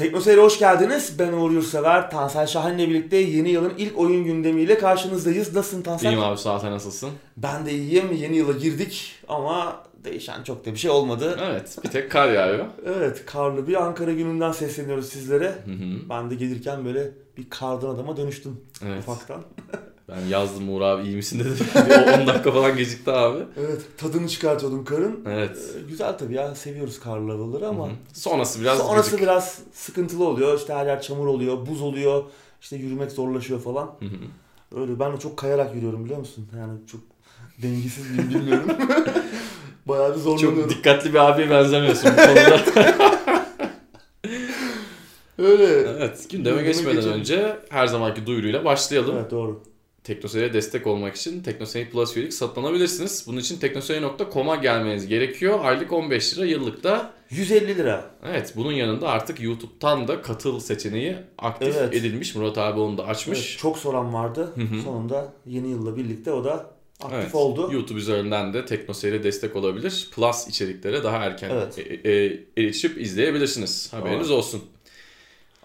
[0.00, 1.18] Teknoseyir'e hoş geldiniz.
[1.18, 2.10] Ben Uğur Yurtsever.
[2.10, 5.54] Tansel Şahin ile birlikte yeni yılın ilk oyun gündemiyle karşınızdayız.
[5.54, 6.10] Nasılsın Tansel?
[6.10, 7.10] İyiyim abi sağ ol, sen nasılsın?
[7.36, 8.12] Ben de iyiyim.
[8.12, 11.38] Yeni yıla girdik ama değişen çok da bir şey olmadı.
[11.42, 12.66] Evet bir tek kar yağıyor.
[12.86, 15.46] Evet, karlı bir Ankara gününden sesleniyoruz sizlere.
[15.46, 16.08] Hı hı.
[16.10, 18.98] Ben de gelirken böyle bir kardan adama dönüştüm Evet.
[19.02, 19.42] ufaktan.
[20.10, 21.48] Ben yazdım Uğur abi iyi misin dedi.
[21.90, 23.38] Bir 10 dakika falan gecikti abi.
[23.56, 25.24] Evet, tadını çıkartıyordum karın.
[25.28, 25.58] Evet.
[25.78, 27.94] Ee, güzel tabii ya, seviyoruz karlı havaları ama Hı hı.
[28.12, 29.22] Sonrası biraz sonrası gıcık.
[29.22, 30.58] biraz sıkıntılı oluyor.
[30.58, 32.22] İşte her yer çamur oluyor, buz oluyor.
[32.60, 33.86] İşte yürümek zorlaşıyor falan.
[33.86, 34.80] Hı hı.
[34.80, 36.48] Öyle ben de çok kayarak yürüyorum biliyor musun?
[36.58, 37.00] Yani çok
[37.62, 38.70] dengesiz miyim bilmiyorum.
[39.88, 40.60] Bayağı bir zorlanıyorum.
[40.60, 42.60] Çok dikkatli bir abiye benzemiyorsun bu konuda.
[45.38, 45.64] Öyle.
[45.64, 47.18] evet gündeme Gündeme geçmeden geçelim.
[47.18, 49.16] önce her zamanki duyuruyla başlayalım.
[49.20, 49.62] Evet doğru.
[50.04, 53.24] Teknoseyir'e destek olmak için Teknoseyir Plus üyelik satın alabilirsiniz.
[53.26, 55.58] Bunun için teknoseyir.com'a gelmeniz gerekiyor.
[55.62, 58.10] Aylık 15 lira, yıllık da 150 lira.
[58.30, 61.94] Evet bunun yanında artık YouTube'tan da katıl seçeneği aktif Evet.
[61.94, 62.34] edilmiş.
[62.34, 63.38] Murat abi onu da açmış.
[63.50, 64.54] Evet, çok soran vardı.
[64.84, 66.52] Sonunda yeni yılla birlikte o da
[67.00, 67.68] aktif Evet, oldu.
[67.72, 70.08] YouTube üzerinden de Teknoseyir'e destek olabilir.
[70.14, 71.78] Plus içeriklere daha erken Evet.
[71.78, 73.92] e- e- erişip izleyebilirsiniz.
[73.92, 74.62] Haberiniz olsun.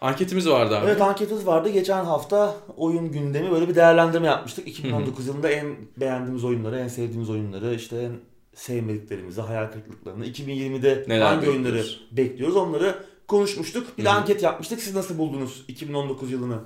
[0.02, 0.86] Anketimiz vardı abi.
[0.86, 1.70] Evet anketimiz vardı.
[1.70, 4.68] Geçen hafta oyun gündemi böyle bir değerlendirme yapmıştık.
[4.68, 8.12] 2019 yılında en beğendiğimiz oyunları, en sevdiğimiz oyunları, işte en
[8.56, 12.08] sevmediklerimizi, hayal kırıklıklarını, 2020'de Neler hangi oyunları bekliyoruz?
[12.12, 13.98] bekliyoruz onları konuşmuştuk.
[13.98, 14.82] Bir de anket yapmıştık.
[14.82, 16.59] Siz nasıl buldunuz 2019 yılını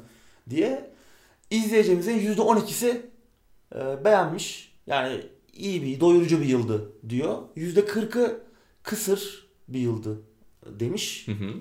[0.49, 0.89] diye.
[1.49, 3.01] İzleyicimizin %12'si
[3.75, 4.71] e, beğenmiş.
[4.87, 5.21] Yani
[5.53, 7.37] iyi bir, doyurucu bir yıldı diyor.
[7.57, 8.39] %40'ı
[8.83, 10.21] kısır bir yıldı
[10.65, 11.27] demiş.
[11.27, 11.53] Hı hı.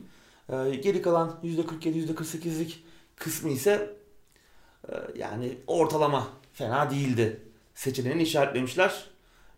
[0.53, 2.85] Ee, geri kalan %47, %48'lik
[3.17, 3.91] kısmı ise
[4.89, 7.41] e, yani ortalama fena değildi.
[7.75, 9.05] Seçeneğini işaretlemişler.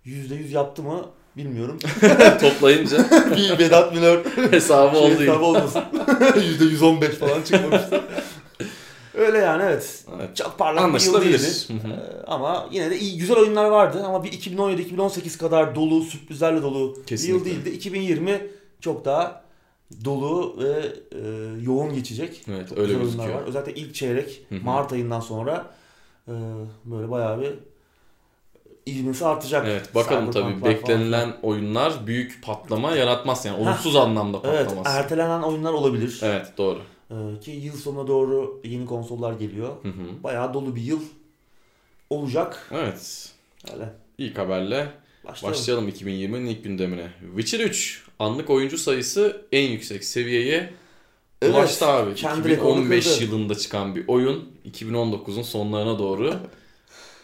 [0.06, 1.78] %100 yaptı mı bilmiyorum.
[2.40, 2.98] Toplayınca
[3.36, 5.20] bir Vedat Milor hesabı şey oldu.
[5.20, 5.82] hesabı olmasın.
[5.92, 8.00] %115 falan çıkmamıştı.
[9.14, 10.04] Öyle yani evet.
[10.16, 10.36] Evet.
[10.36, 11.46] Çok parlak bir yıl değildi.
[11.70, 16.96] Ee, ama yine de iyi güzel oyunlar vardı ama bir 2017-2018 kadar dolu, sürprizlerle dolu
[16.96, 17.50] bir Kesinlikle.
[17.50, 17.70] yıl değildi.
[17.76, 18.46] 2020
[18.80, 19.42] çok daha
[20.04, 21.18] dolu ve e,
[21.62, 22.42] yoğun geçecek.
[22.48, 23.34] Evet Çok öyle gözüküyor.
[23.34, 23.42] var.
[23.46, 24.64] Özellikle ilk çeyrek Hı hı.
[24.64, 25.74] Mart ayından sonra
[26.28, 26.32] e,
[26.84, 27.52] böyle bayağı bir
[28.86, 29.66] ivmesi artacak.
[29.68, 30.74] Evet bakalım tabii Cyberpunk'lar falan.
[30.98, 34.86] beklenilen oyunlar büyük patlama yaratmaz yani olumsuz anlamda Evet patlamaz.
[34.94, 36.20] ertelenen oyunlar olabilir.
[36.22, 36.78] Evet doğru.
[37.10, 39.68] E, ki yıl sonuna doğru yeni konsollar geliyor.
[39.82, 40.22] Hı hı.
[40.22, 41.00] Bayağı dolu bir yıl
[42.10, 42.68] olacak.
[42.72, 43.32] Evet.
[43.74, 43.92] Öyle.
[44.18, 44.88] İlk haberle
[45.24, 45.58] Başlayalım.
[45.58, 47.08] Başlayalım 2020'nin ilk gündemine.
[47.36, 50.70] Witcher 3 anlık oyuncu sayısı en yüksek seviyeye
[51.42, 52.14] Evet, ulaştı abi.
[52.14, 53.24] kendi rekorunu 2015 kırdı.
[53.24, 56.34] yılında çıkan bir oyun 2019'un sonlarına doğru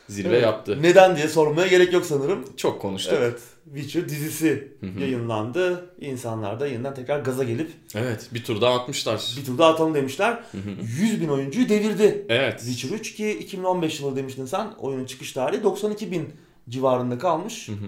[0.08, 0.42] zirve Evet.
[0.42, 0.78] yaptı.
[0.82, 2.44] Neden diye sormaya gerek yok sanırım.
[2.56, 3.14] Çok konuştuk.
[3.16, 3.40] Evet.
[3.74, 4.68] Witcher dizisi
[5.00, 5.90] yayınlandı.
[6.00, 9.34] İnsanlar da yeniden tekrar gaza gelip Evet bir tur daha atmışlar.
[9.40, 10.32] bir tur daha atalım demişler.
[10.52, 11.02] Hı hı.
[11.02, 12.26] 100 bin oyuncuyu devirdi.
[12.28, 12.60] evet.
[12.60, 14.68] Witcher 3 ki 2015 yılı demiştin sen.
[14.78, 16.28] Oyunun çıkış tarihi 92 bin
[16.68, 17.68] civarında kalmış.
[17.68, 17.86] Hı hı.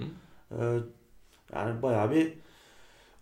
[0.52, 0.78] Ee,
[1.54, 2.32] yani bayağı bir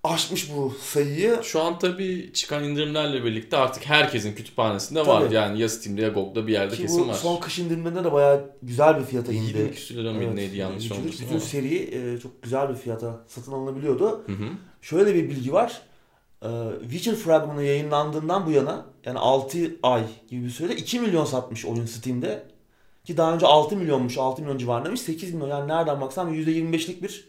[0.05, 1.41] aşmış bu sayıyı.
[1.43, 5.21] Şu an tabii çıkan indirimlerle birlikte artık herkesin kütüphanesinde var.
[5.21, 5.35] Tabii.
[5.35, 7.15] Yani ya Steam'de ya GOG'da bir yerde Ki kesin bu var.
[7.15, 9.59] son kış indirimlerinde de bayağı güzel bir fiyata indi.
[9.59, 13.53] 20 küsür lira Evet, neydi yanlış olmasın Bütün seri e, çok güzel bir fiyata satın
[13.53, 14.25] alınabiliyordu.
[14.27, 14.49] Hı hı.
[14.83, 15.83] Şöyle bir bilgi var.
[16.43, 16.49] Ee,
[16.83, 21.87] Witcher fragmanı yayınlandığından bu yana yani 6 ay gibi bir sürede 2 milyon satmış oyun
[21.87, 22.47] Steam'de.
[23.07, 25.01] Ki daha önce 6 milyonmuş, 6 milyon civarındaymış.
[25.01, 27.29] 8 milyon yani nereden baksan %25'lik bir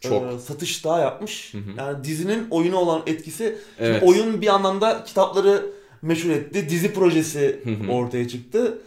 [0.00, 0.22] Çok.
[0.32, 1.54] e, satış daha yapmış.
[1.54, 1.70] Hı hı.
[1.78, 3.44] Yani dizinin oyuna olan etkisi.
[3.76, 4.02] Şimdi Evet.
[4.02, 5.66] oyun bir anlamda kitapları
[6.02, 6.68] meşhur etti.
[6.68, 7.92] Dizi projesi Hı hı.
[7.92, 8.78] ortaya çıktı.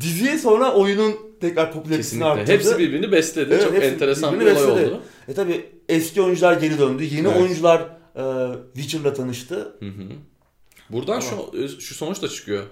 [0.00, 2.52] Dizi sonra oyunun tekrar popülaritesini arttırdı.
[2.52, 3.50] Hepsi birbirini besledi.
[3.54, 4.70] Evet, Çok enteresan bir olay besledi.
[4.70, 5.00] oldu.
[5.28, 7.04] E tabi eski oyuncular geri döndü.
[7.04, 7.40] Yeni Evet.
[7.40, 7.80] oyuncular
[8.16, 8.22] e,
[8.74, 9.54] Witcher'la tanıştı.
[9.80, 10.02] Hı hı.
[10.90, 12.62] Buradan şu şu sonuç da çıkıyor.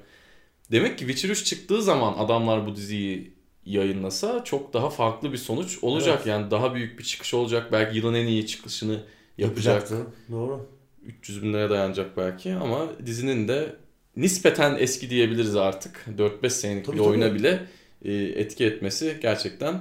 [0.71, 3.31] Demek ki Witcher 3 çıktığı zaman adamlar bu diziyi
[3.67, 6.17] yayınlasa çok daha farklı bir sonuç olacak.
[6.17, 6.27] Evet.
[6.27, 7.73] Yani daha büyük bir çıkış olacak.
[7.73, 9.03] Belki yılın en iyi çıkışını
[9.39, 9.75] yapacak.
[9.75, 10.07] Yapacaktı.
[10.31, 10.67] Doğru.
[11.07, 13.77] 300 bin liraya dayanacak belki ama dizinin de
[14.17, 16.05] nispeten eski diyebiliriz artık.
[16.19, 17.09] 4-5 senelik Tabii, bir tabii.
[17.11, 17.67] oyuna bile
[18.05, 19.81] e, etki etmesi gerçekten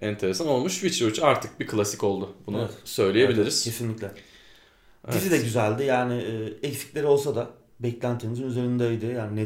[0.00, 0.72] enteresan olmuş.
[0.72, 2.34] Witcher 3 artık bir klasik oldu.
[2.46, 2.70] Bunu Evet.
[2.84, 3.54] söyleyebiliriz.
[3.54, 4.10] Evet, kesinlikle.
[5.04, 5.14] Evet.
[5.14, 5.84] Dizi de güzeldi.
[5.84, 7.50] Yani e, eksikleri olsa da
[7.80, 9.06] beklentimizin üzerindeydi.
[9.06, 9.40] Yani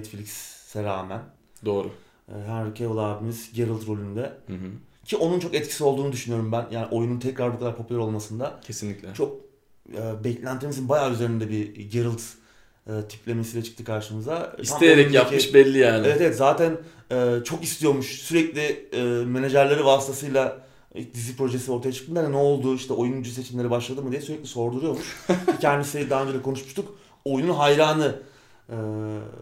[0.73, 1.21] Netflix'e rağmen.
[1.65, 1.91] Doğru.
[2.29, 4.33] E, Henry Cavill abimiz Geralt rolünde.
[4.47, 4.71] Hı hı.
[5.05, 6.67] Ki onun çok etkisi olduğunu düşünüyorum ben.
[6.71, 8.61] Yani oyunun tekrar bu kadar popüler olmasında.
[8.67, 9.15] Kesinlikle.
[9.15, 9.37] Çok
[9.93, 12.23] e, beklentimizin bayağı üzerinde bir Geralt
[12.87, 14.57] e, tiplemesiyle çıktı karşımıza.
[14.59, 16.07] İsteyerek oyundaki- yapmış belli yani.
[16.07, 16.77] Evet evet zaten
[17.13, 18.07] e, çok istiyormuş.
[18.07, 20.59] Sürekli e, menajerleri vasıtasıyla
[21.15, 25.17] dizi projesi ortaya çıktığında hani ne oldu işte oyuncu seçimleri başladı mı diye sürekli sorduruyormuş.
[25.61, 26.99] Kendisi daha önce de konuşmuştuk.
[27.25, 28.23] oyunun hayranı
[28.69, 28.77] e,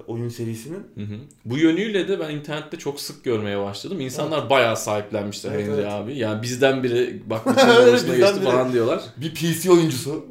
[0.07, 0.87] oyun serisinin.
[0.95, 1.15] Hı hı.
[1.45, 4.01] Bu yönüyle de ben internette çok sık görmeye başladım.
[4.01, 5.93] İnsanlar bayağı sahiplenmişler Evet, Henry evet.
[5.93, 6.19] abi.
[6.19, 8.45] Yani bizden biri bak Evet, başına geçti biri.
[8.45, 9.03] falan diyorlar.
[9.17, 10.27] Bir PC oyuncusu.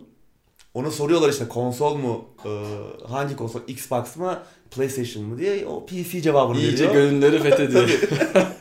[0.73, 2.49] Ona soruyorlar işte konsol mu, e,
[3.07, 4.39] hangi konsol, Xbox mı,
[4.71, 7.03] PlayStation mı diye o PC cevabını İyice veriyor.
[7.09, 7.89] gönülleri fethediyor.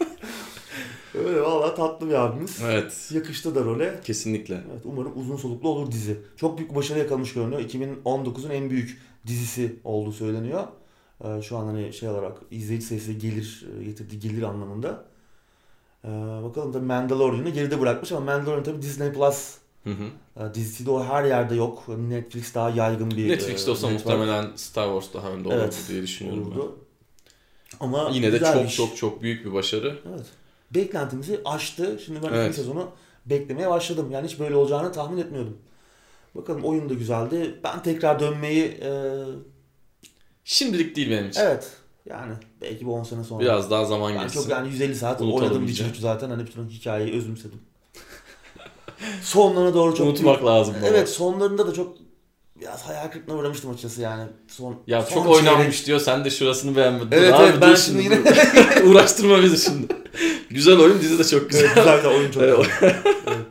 [1.28, 2.58] Öyle valla tatlı bir abimiz.
[2.64, 3.10] evet.
[3.14, 4.00] Yakıştı da role.
[4.04, 4.54] Kesinlikle.
[4.54, 6.16] Evet, umarım uzun soluklu olur dizi.
[6.36, 7.60] Çok büyük başarı yakalamış görünüyor.
[7.60, 10.64] 2019'un en büyük dizisi olduğu söyleniyor.
[11.24, 15.04] Ee, şu an hani şey olarak izleyici sayısı gelir e, getirdiği gelir anlamında.
[16.04, 16.08] Ee,
[16.44, 19.54] bakalım tabii Mandalorian'ı geride bırakmış ama Mandalorian tabii Disney Plus
[19.84, 20.04] Hı hı.
[20.44, 21.84] e, dizisi de o her yerde yok.
[22.08, 25.84] Netflix daha yaygın bir Netflix'te e, olsa network muhtemelen Star Wars daha önde olurdu Evet,
[25.88, 26.56] diye düşünüyorum ben.
[26.56, 26.78] olurdu.
[27.80, 28.76] Ama Yine de bir çok iş.
[28.76, 29.98] çok çok büyük bir başarı.
[30.08, 30.26] Evet.
[30.70, 32.00] Beklentimizi aştı.
[32.06, 32.54] Şimdi ben Evet.
[32.54, 32.90] sezonu
[33.26, 34.08] beklemeye başladım.
[34.10, 35.56] Yani hiç böyle olacağını tahmin etmiyordum.
[36.34, 37.60] Bakalım oyun da güzeldi.
[37.64, 38.90] Ben tekrar dönmeyi e,
[40.44, 41.40] Şimdilik değil benim için.
[41.40, 41.70] evet
[42.08, 43.40] yani belki bir 10 sene sonra.
[43.44, 44.40] Biraz daha zaman ben geçsin.
[44.40, 45.66] çok yani 150 saat Unutalım oynadım.
[45.66, 46.30] Witcher 3 zaten.
[46.30, 47.60] Hani bütün hikayeyi özümsedim.
[49.22, 50.74] Sonlarına doğru çok Unutmak büyük- lazım.
[50.78, 50.86] baba.
[50.86, 51.96] Evet sonlarında da çok
[52.60, 54.24] biraz hayal kırıklığına uğramıştım açıkçası yani.
[54.48, 56.00] Son, Ya son çok çeyrek- oynanmış diyor.
[56.00, 57.08] Sen de şurasını beğenmedin.
[57.12, 58.82] Evet, abi, evet, ben şimdi şimdi yine-.
[58.90, 59.86] Uğraştırma bizi şimdi.
[60.50, 61.64] Güzel oyun dizi de çok güzel.
[61.64, 62.96] Evet, güzel de oyun çok Evet, güzel.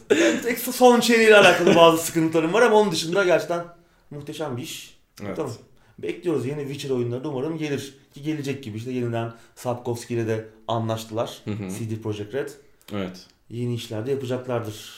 [0.09, 0.45] evet.
[0.45, 3.65] Yani son çeyreğiyle alakalı bazı sıkıntılarım var ama onun dışında gerçekten
[4.11, 4.97] muhteşem bir iş.
[5.23, 5.35] Evet.
[5.35, 5.53] Tamam.
[5.99, 7.93] Bekliyoruz yeni Witcher oyunları da umarım gelir.
[8.13, 11.41] Ki gelecek gibi işte yeniden Sapkowski ile de anlaştılar.
[11.45, 11.69] Hı hı.
[11.69, 12.49] CD Projekt Red.
[12.93, 13.17] Evet.
[13.49, 14.91] Yeni işler de yapacaklardır.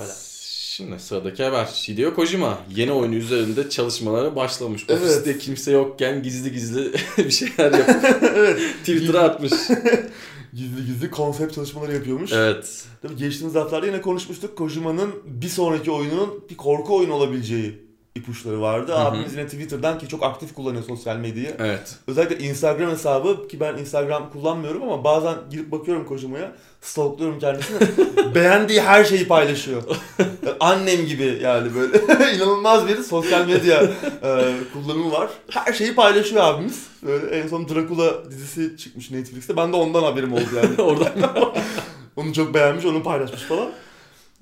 [0.00, 0.12] Öyle.
[0.78, 1.64] Şimdi sıradaki haber.
[1.64, 4.84] Hideo Kojima yeni oyunu üzerinde çalışmalara başlamış.
[4.88, 5.02] Evet.
[5.02, 8.60] Ofiste kimse yokken gizli gizli bir şeyler yapıp evet.
[8.80, 9.52] Twitter'a atmış.
[10.58, 12.32] Gizli gizli konsept çalışmaları yapıyormuş.
[12.32, 12.84] evet.
[13.02, 14.58] Tabii geçtiğimiz haftalarda yine konuşmuştuk.
[14.58, 17.87] Kojima'nın bir sonraki oyununun bir korku oyunu olabileceği
[18.18, 18.92] ipuçları vardı.
[18.92, 19.00] Hı hı.
[19.00, 21.56] Abimiz yine Twitter'dan ki çok aktif kullanıyor sosyal medyayı.
[21.58, 21.96] Evet.
[22.06, 26.52] Özellikle Instagram hesabı ki ben Instagram kullanmıyorum ama bazen girip bakıyorum Kojima'ya.
[26.80, 27.78] Stalkluyorum kendisini.
[28.34, 29.82] Beğendiği her şeyi paylaşıyor.
[30.60, 31.98] Annem gibi yani böyle
[32.36, 33.82] inanılmaz bir sosyal medya
[34.22, 35.30] e, kullanımı var.
[35.50, 36.86] Her şeyi paylaşıyor abimiz.
[37.02, 39.56] Böyle en son Dracula dizisi çıkmış Netflix'te.
[39.56, 40.82] Ben de ondan haberim oldu yani.
[40.82, 41.12] Oradan
[42.16, 43.70] Onu çok beğenmiş, onu paylaşmış falan.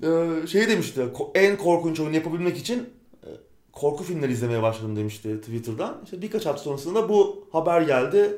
[0.03, 1.01] Ee, şey demişti,
[1.35, 2.89] en korkunç oyunu yapabilmek için
[3.77, 6.01] korku filmleri izlemeye başladım demişti Twitter'dan.
[6.03, 8.37] İşte birkaç hafta sonrasında bu haber geldi.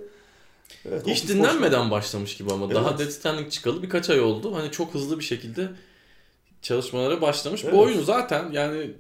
[0.86, 2.76] Evet, hiç Office dinlenmeden başlamış gibi ama.
[2.76, 3.00] Daha Evet.
[3.00, 4.56] Death Stranding çıkalı birkaç ay oldu.
[4.56, 5.70] Hani çok hızlı bir şekilde
[6.62, 7.64] çalışmalara başlamış.
[7.64, 7.74] Evet.
[7.74, 8.92] Bu oyunu zaten yani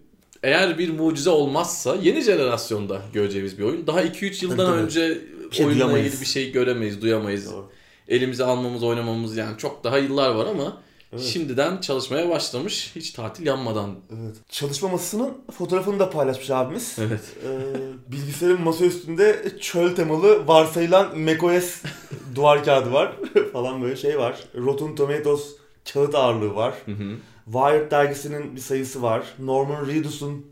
[0.43, 3.87] eğer bir mucize olmazsa yeni jenerasyonda göreceğimiz bir oyun.
[3.87, 4.81] Daha 2-3 yıldan tabii.
[4.81, 5.21] önce
[5.51, 6.07] şey oyunla duyamayız.
[6.07, 7.51] ilgili bir şey göremeyiz, duyamayız.
[7.51, 7.69] Doğru.
[8.07, 10.81] Elimize almamız, oynamamız yani çok daha yıllar var ama
[11.13, 11.23] Evet.
[11.23, 12.91] şimdiden çalışmaya başlamış.
[12.95, 13.95] Hiç tatil yanmadan.
[14.09, 14.35] Evet.
[14.49, 16.95] Çalışma masasının fotoğrafını da paylaşmış abimiz.
[16.99, 17.21] Evet.
[17.43, 21.83] Ee, bilgisayarın masa üstünde çöl temalı varsayılan macOS
[22.35, 23.15] duvar kağıdı var
[23.53, 24.39] falan böyle şey var.
[24.55, 25.55] Rotten Tomatoes
[25.93, 26.73] kağıt ağırlığı var.
[26.85, 27.15] Hı hı.
[27.45, 29.23] Wired dergisinin bir sayısı var.
[29.39, 30.45] Norman Reedus'un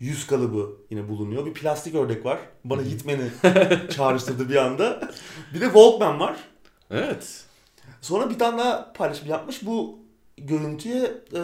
[0.00, 1.46] yüz kalıbı yine bulunuyor.
[1.46, 2.38] Bir plastik ördek var.
[2.64, 3.30] Bana Hitman'i
[3.90, 5.10] çağrıştırdı bir anda.
[5.54, 6.36] Bir de Walkman var.
[6.90, 7.44] Evet.
[8.00, 9.66] Sonra bir tane daha paylaşım yapmış.
[9.66, 10.03] Bu
[10.38, 11.02] görüntüye
[11.32, 11.40] e,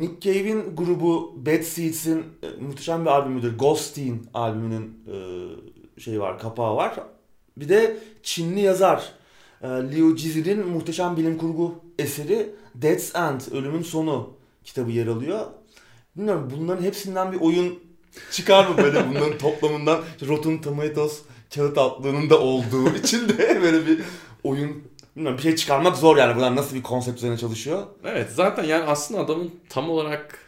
[0.00, 3.58] Nick Cave'in grubu Bad Seeds'in e, muhteşem bir albümüdür.
[3.58, 6.94] Ghosteen albümünün e, şey var, kapağı var.
[7.56, 9.12] Bir de Çinli yazar
[9.62, 14.30] e, Liu Cizir'in muhteşem bilim kurgu eseri Death's End, Ölümün Sonu
[14.64, 15.46] kitabı yer alıyor.
[16.16, 17.78] Bilmiyorum bunların hepsinden bir oyun
[18.30, 21.22] çıkar mı böyle bunların toplamından Rotten Tomatoes
[21.54, 24.00] kağıt altlığının da olduğu için de böyle bir
[24.44, 24.82] oyun
[25.16, 27.82] Bilmiyorum bir şey çıkarmak zor yani bunlar nasıl bir konsept üzerine çalışıyor.
[28.04, 30.38] Evet zaten yani aslında adamın tam olarak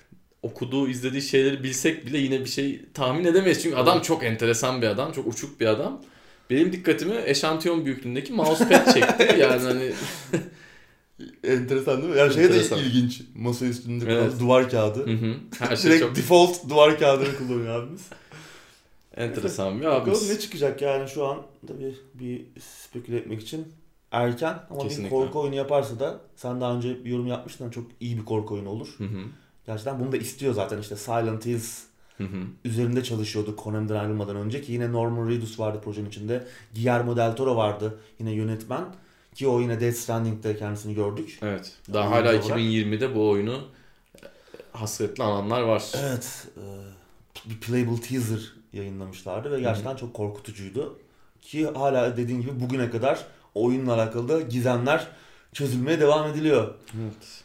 [0.43, 3.63] okuduğu, izlediği şeyleri bilsek bile yine bir şey tahmin edemeyiz.
[3.63, 6.03] Çünkü adam çok enteresan bir adam, çok uçuk bir adam.
[6.51, 9.37] Benim dikkatimi eşantiyon büyüklüğündeki mousepad çekti.
[9.41, 9.93] Yani hani
[11.45, 12.19] Enteresan değil mi?
[12.19, 13.23] Yani şey de ilginç.
[13.35, 14.33] Masa üstünde Evet.
[14.41, 15.07] duvar kağıdı.
[15.07, 18.03] hı hı, her şey Direkt çok default duvar kağıdını kullanıyor abimiz.
[19.17, 20.31] enteresan bir Bakalım abimiz.
[20.31, 23.67] ne çıkacak yani şu an tabii bir speküle etmek için
[24.15, 25.05] erken ama Kesinlikle.
[25.05, 28.55] bir korku oyunu yaparsa da sen daha önce bir yorum yapmıştın çok iyi bir korku
[28.55, 28.89] oyunu olur.
[28.99, 29.19] Hı hı,
[29.67, 31.83] Gerçekten bunu da istiyor zaten işte Silent Hills
[32.19, 32.37] hı hı.
[32.65, 36.47] üzerinde çalışıyordu Konami'den ayrılmadan önce ki yine Norman Reedus vardı projenin içinde.
[36.75, 38.85] Guillermo del Toro vardı yine yönetmen
[39.35, 41.39] ki o yine Death Stranding'de kendisini gördük.
[41.43, 41.73] Evet.
[41.93, 42.45] Daha hala olarak.
[42.45, 43.61] 2020'de bu oyunu
[44.23, 44.27] e,
[44.73, 45.93] hasretli ananlar var.
[45.97, 46.49] Evet.
[46.57, 50.99] e, bir playable teaser yayınlamışlardı ve gerçekten çok korkutucuydu.
[51.43, 55.09] Ki hala dediğin gibi bugüne kadar oyunla alakalı da gizemler
[55.53, 56.75] çözülmeye devam ediliyor.
[57.03, 57.43] Evet.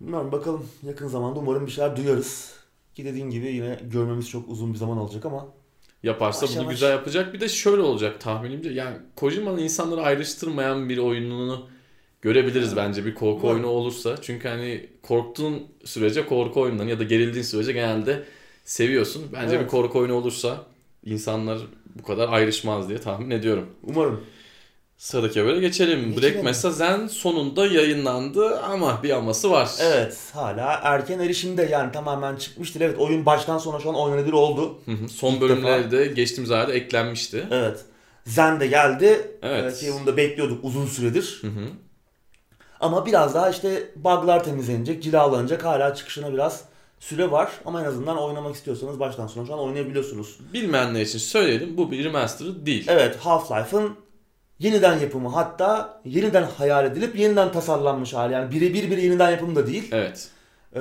[0.00, 2.54] Bilmiyorum bakalım yakın zamanda umarım bir şeyler duyarız.
[2.94, 5.46] Ki dediğin gibi yine görmemiz çok uzun bir zaman alacak ama
[6.02, 7.34] yaparsa Yavaş bunu güzel yapacak.
[7.34, 8.70] Bir de şöyle olacak tahminimce.
[8.70, 11.66] Yani Kojima'nın insanları ayrıştırmayan bir oyununu
[12.22, 13.54] görebiliriz bence bir korku Umarım.
[13.54, 14.16] oyunu olursa.
[14.22, 18.24] Çünkü hani korktuğun sürece korku oyunlarını ya da gerildiğin sürece genelde
[18.64, 19.22] seviyorsun.
[19.32, 19.64] Bence Evet.
[19.64, 20.64] bir korku oyunu olursa
[21.04, 21.58] insanlar
[21.98, 23.66] bu kadar ayrışmaz diye tahmin ediyorum.
[23.82, 24.24] Umarım.
[24.98, 26.14] Sıradaki habere geçelim.
[26.14, 26.22] Geçelim.
[26.22, 29.70] Black Mesa Zen sonunda yayınlandı ama bir aması var.
[29.80, 32.80] Evet hala erken erişimde yani tamamen çıkmıştır.
[32.80, 34.78] Evet oyun baştan sona şu an oynanabilir oldu.
[34.84, 35.08] Hı hı.
[35.08, 37.46] Son İlk bölümleri de geçtiğimiz ayda eklenmişti.
[37.50, 37.84] Evet.
[38.26, 39.30] Zen de geldi.
[39.42, 39.80] Evet.
[39.80, 41.38] Ki bunu da bekliyorduk uzun süredir.
[41.40, 41.68] Hı hı.
[42.80, 45.64] Ama biraz daha işte bug'lar temizlenecek, cilalanacak.
[45.64, 46.64] Hala çıkışına biraz
[47.00, 47.50] süre var.
[47.64, 50.38] Ama en azından oynamak istiyorsanız baştan sona şu an oynayabiliyorsunuz.
[50.52, 52.86] Bilmeyenler için söyleyelim bu bir remaster değil.
[52.88, 53.90] Evet Half-Life'ın
[54.58, 58.32] yeniden yapımı hatta yeniden hayal edilip yeniden tasarlanmış hali.
[58.32, 59.88] Yani birebir bir yeniden yapım da değil.
[59.92, 60.30] Evet.
[60.74, 60.80] Ee,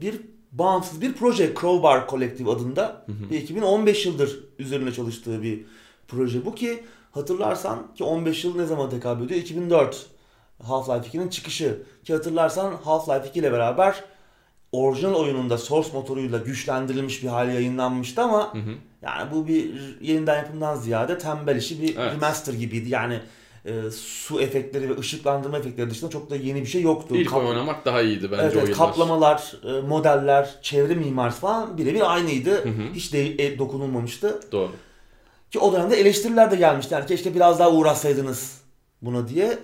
[0.00, 0.20] bir
[0.52, 3.06] bağımsız bir proje Crowbar Collective adında.
[3.30, 5.64] Ve 2015 yıldır üzerine çalıştığı bir
[6.08, 9.40] proje bu ki hatırlarsan ki 15 yıl ne zaman tekabül ediyor?
[9.40, 10.06] 2004
[10.62, 11.82] Half-Life 2'nin çıkışı.
[12.04, 14.04] Ki hatırlarsan Half-Life 2 ile beraber
[14.72, 18.74] orijinal oyununda source motoruyla güçlendirilmiş bir hali yayınlanmıştı ama Hı hı.
[19.02, 22.12] Yani bu bir yeniden yapımdan ziyade tembel işi bir Evet.
[22.14, 22.88] remaster gibiydi.
[22.88, 23.20] Yani
[23.64, 27.16] e, su efektleri ve ışıklandırma efektleri dışında çok da yeni bir şey yoktu.
[27.16, 28.72] İlk Kap- oynamak daha iyiydi bence Evet, o yıllar.
[28.72, 32.50] kaplamalar, e, modeller, çevre mimarisi falan birebir aynıydı.
[32.64, 32.92] Hı hı.
[32.94, 34.40] Hiç de e, dokunulmamıştı.
[34.52, 34.72] Doğru.
[35.50, 36.94] Ki o dönemde eleştiriler de gelmişti.
[36.94, 38.60] Yani keşke biraz daha uğraşsaydınız
[39.02, 39.58] buna diye.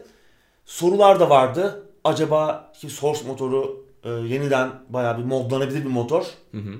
[0.64, 1.82] Sorular da vardı.
[2.04, 6.24] Acaba ki Source motoru e, yeniden bayağı bir modlanabilir bir motor.
[6.52, 6.72] Hı hı.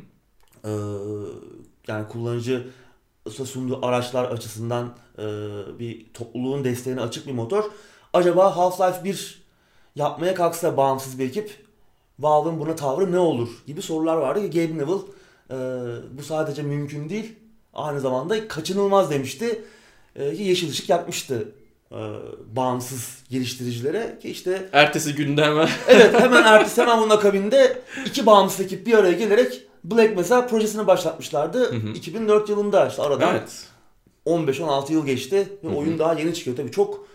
[0.65, 0.71] E,
[1.89, 2.67] yani kullanıcı
[3.31, 5.25] sunduğu araçlar açısından e,
[5.79, 7.65] bir topluluğun desteğine açık bir motor.
[8.13, 9.43] Acaba Half-Life 1
[9.97, 11.67] yapmaya kalksa bağımsız bir ekip
[12.19, 15.01] Valve'ın buna tavrı ne olur gibi sorular vardı ki Gabe Newell
[15.51, 15.57] e,
[16.19, 17.35] bu sadece mümkün değil
[17.75, 19.63] aynı zamanda kaçınılmaz demişti
[20.17, 21.49] e, ki yeşil ışık yakmıştı
[21.93, 21.99] e,
[22.57, 28.61] bağımsız geliştiricilere ki işte Ertesi günde hemen evet hemen ertesi hemen bunun akabinde iki bağımsız
[28.61, 31.73] ekip bir araya gelerek Black Mesa projesini başlatmışlardı.
[31.73, 31.93] Hı hı.
[31.93, 33.67] 2004 yılında işte aradan evet.
[34.27, 35.77] 15-16 yıl geçti ve Hı hı.
[35.77, 36.57] oyun daha yeni çıkıyor.
[36.57, 37.07] Tabii çok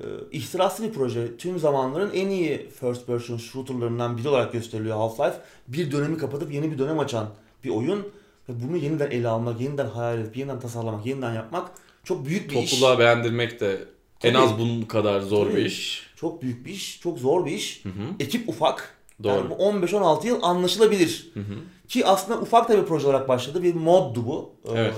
[0.00, 1.36] e, ihtiraslı bir proje.
[1.36, 5.34] Tüm zamanların en iyi first person shooterlarından biri olarak gösteriliyor Half-Life.
[5.68, 7.28] Bir dönemi kapatıp yeni bir dönem açan
[7.64, 8.08] bir oyun.
[8.48, 11.70] Ve bunu yeniden ele almak, yeniden hayal edip, yeniden tasarlamak, yeniden yapmak
[12.04, 12.70] çok büyük bir iş.
[12.70, 13.84] Topluluğa beğendirmek de
[14.22, 14.44] en Tabii.
[14.44, 15.56] az bunun kadar zor Tabii.
[15.56, 16.06] bir iş.
[16.16, 17.84] Çok büyük bir iş, çok zor bir iş.
[17.84, 18.02] Hı hı.
[18.20, 18.94] Ekip ufak.
[19.22, 19.32] Doğru.
[19.32, 21.30] Yani bu 15-16 yıl anlaşılabilir.
[21.34, 21.54] Hı hı.
[21.88, 23.62] Ki aslında ufak da bir proje olarak başladı.
[23.62, 24.50] Bir moddu bu.
[24.64, 24.94] Ee, Evet.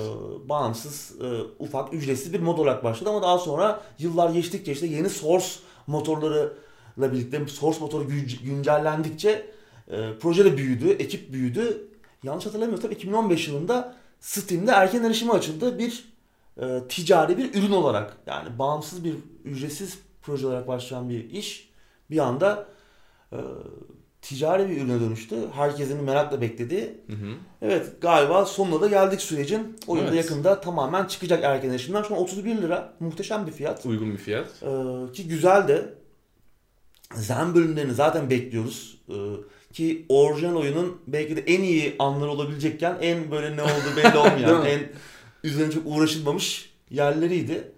[0.49, 1.27] bağımsız, e,
[1.59, 5.47] ufak, ücretsiz bir mod olarak başladı ama daha sonra yıllar geçtikçe işte yeni source
[5.87, 9.47] motorlarıyla birlikte source motoru gün- güncellendikçe
[9.91, 11.89] e, proje de büyüdü, ekip büyüdü.
[12.23, 16.13] Yanlış hatırlamıyorsam 2015 yılında Steam'de erken erişime açıldı bir
[16.63, 18.17] e, ticari bir ürün olarak.
[18.27, 21.71] Yani bağımsız bir ücretsiz proje olarak başlayan bir iş
[22.11, 22.67] bir anda
[23.33, 23.39] e,
[24.23, 25.37] ticari bir ürüne dönüştü.
[25.53, 27.01] Herkesin merakla beklediği.
[27.07, 27.35] Hı hı.
[27.63, 29.77] Evet galiba sonuna da geldik sürecin.
[29.89, 30.15] Da Evet.
[30.15, 32.03] yakında tamamen çıkacak erken erişimden.
[32.03, 32.93] Şu an 31 lira.
[33.01, 33.87] Muhteşem bir fiyat.
[33.87, 34.49] Uygun bir fiyat.
[34.63, 35.95] Ee, ki güzel de.
[37.15, 38.99] Zen bölümlerini zaten bekliyoruz.
[39.09, 39.15] Ee,
[39.73, 44.67] ki orijinal oyunun belki de en iyi anları olabilecekken en böyle ne olduğu belli olmayan,
[44.67, 44.81] en
[45.45, 47.73] üzerine çok uğraşılmamış yerleriydi.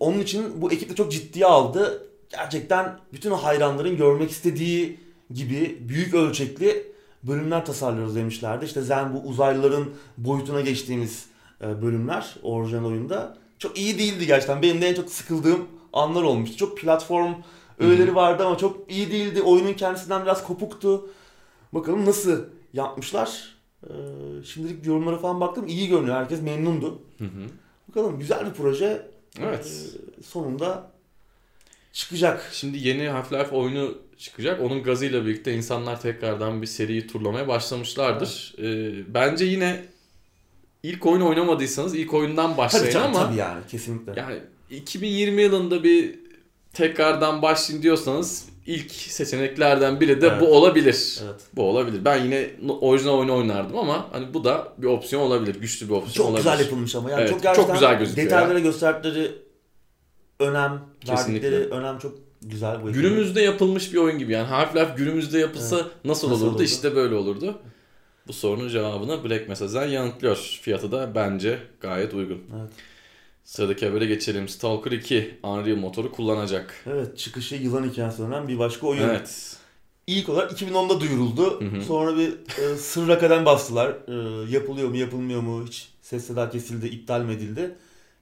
[0.00, 2.08] Onun için bu ekip de çok ciddiye aldı.
[2.30, 5.00] Gerçekten bütün o hayranların görmek istediği
[5.34, 6.92] gibi büyük ölçekli
[7.22, 8.64] bölümler tasarlıyoruz demişlerdi.
[8.64, 9.84] İşte Zen bu uzaylıların
[10.18, 11.26] boyutuna geçtiğimiz
[11.60, 13.36] e, bölümler orijinal oyunda.
[13.58, 14.62] Çok iyi değildi gerçekten.
[14.62, 16.56] Benim de en çok sıkıldığım anlar olmuştu.
[16.56, 17.34] Çok platform
[17.78, 19.42] öğeleri vardı ama çok iyi değildi.
[19.42, 21.10] Oyunun kendisinden biraz kopuktu.
[21.72, 23.56] Bakalım nasıl yapmışlar.
[23.84, 23.90] Ee,
[24.44, 25.66] şimdilik yorumlara falan baktım.
[25.66, 26.16] İyi görünüyor.
[26.16, 27.02] Herkes memnundu.
[27.18, 27.48] Hı hı.
[27.88, 29.10] Bakalım güzel bir proje.
[29.40, 29.66] Evet.
[30.18, 30.90] Ee, sonunda
[31.98, 32.48] çıkacak.
[32.52, 34.60] Şimdi yeni Half-Life oyunu çıkacak.
[34.60, 38.54] Onun gazıyla birlikte insanlar tekrardan bir seriyi turlamaya başlamışlardır.
[38.58, 39.84] Ee, bence yine
[40.82, 44.12] ilk oyunu oynamadıysanız ilk oyundan Tabii başlayın canım ama tabii yani kesinlikle.
[44.20, 44.38] yani
[44.70, 46.14] 2020 yılında bir
[46.72, 50.40] tekrardan başlayın diyorsanız ilk seçeneklerden biri de Evet.
[50.40, 51.20] bu olabilir.
[51.24, 51.40] Evet.
[51.56, 52.04] Bu olabilir.
[52.04, 52.50] Ben yine
[52.80, 55.54] orijinal oyunu oynardım ama hani bu da bir opsiyon olabilir.
[55.60, 56.50] Güçlü bir opsiyon Çok olabilir.
[56.50, 59.47] güzel yapılmış ama yani Evet, çok gerçekten çok güzel gözüküyor detaylara gösterdikleri
[60.40, 61.52] önem, Kesinlikle.
[61.52, 62.92] verdikleri önem çok güzel bu.
[62.92, 64.32] Günümüzde yapılmış bir oyun gibi.
[64.32, 66.44] Yani Half-Life günümüzde yapılsa nasıl, Nasıl olurdu?
[66.50, 66.62] olurdu?
[66.62, 67.58] İşte böyle olurdu.
[68.28, 70.36] Bu sorunun cevabını Black Mesa'dan yanıtlıyor.
[70.62, 72.42] Fiyatı da bence gayet uygun.
[72.60, 72.70] Evet.
[73.44, 74.48] Sıradaki habere geçelim.
[74.48, 76.84] Stalker 2 Unreal motoru kullanacak.
[76.86, 79.02] Evet çıkışı yılan hikayesi denen bir başka oyun.
[79.02, 79.56] Evet.
[80.06, 81.60] İlk olarak 2010'da duyuruldu.
[81.60, 81.82] Hı hı.
[81.82, 83.88] Sonra bir e, sırra kadem bastılar.
[84.08, 84.12] E,
[84.50, 87.74] yapılıyor mu yapılmıyor mu hiç Ses seda kesildi, iptal mi edildi?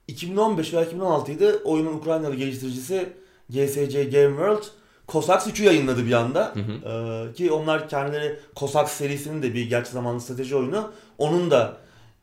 [0.07, 1.63] 2015 veya 2016'ydı.
[1.63, 3.09] Oyunun Ukraynalı geliştiricisi
[3.49, 4.63] GSC Game World
[5.07, 6.53] Cossacks 3'ü yayınladı bir anda.
[6.53, 6.89] Hı hı.
[7.29, 10.91] Ee, ki onlar kendileri Cossacks serisinin de bir gerçek zamanlı strateji oyunu.
[11.17, 11.77] Onun da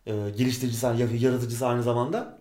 [0.07, 2.39] e, geliştiricisi, yani yaratıcısı aynı zamanda.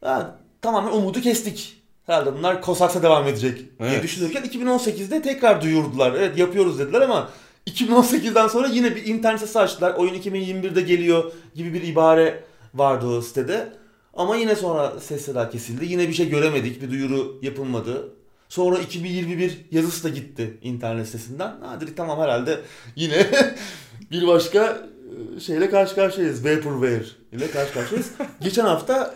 [0.00, 1.78] Ha, tamamen umudu kestik.
[2.06, 4.02] Herhalde bunlar Cossacks'a devam edecek diye Evet.
[4.02, 6.14] düşünürken 2018'de tekrar duyurdular.
[6.14, 7.28] Evet yapıyoruz dediler ama
[7.66, 9.94] 2018'den sonra yine bir internet sitesi açtılar.
[9.94, 12.44] Oyun 2021'de geliyor gibi bir ibare
[12.74, 13.72] vardı o sitede.
[14.18, 15.84] Ama yine sonra ses seda kesildi.
[15.84, 16.82] Yine bir şey göremedik.
[16.82, 18.12] Bir duyuru yapılmadı.
[18.48, 21.56] Sonra 2021 yazısı da gitti internet sitesinden.
[21.80, 22.60] Dedik tamam herhalde
[22.96, 23.26] yine
[24.10, 24.88] bir başka
[25.36, 26.44] e, şeyle karşı karşıyayız.
[26.44, 28.10] Vaporware ile karşı karşıyayız.
[28.40, 29.14] Geçen hafta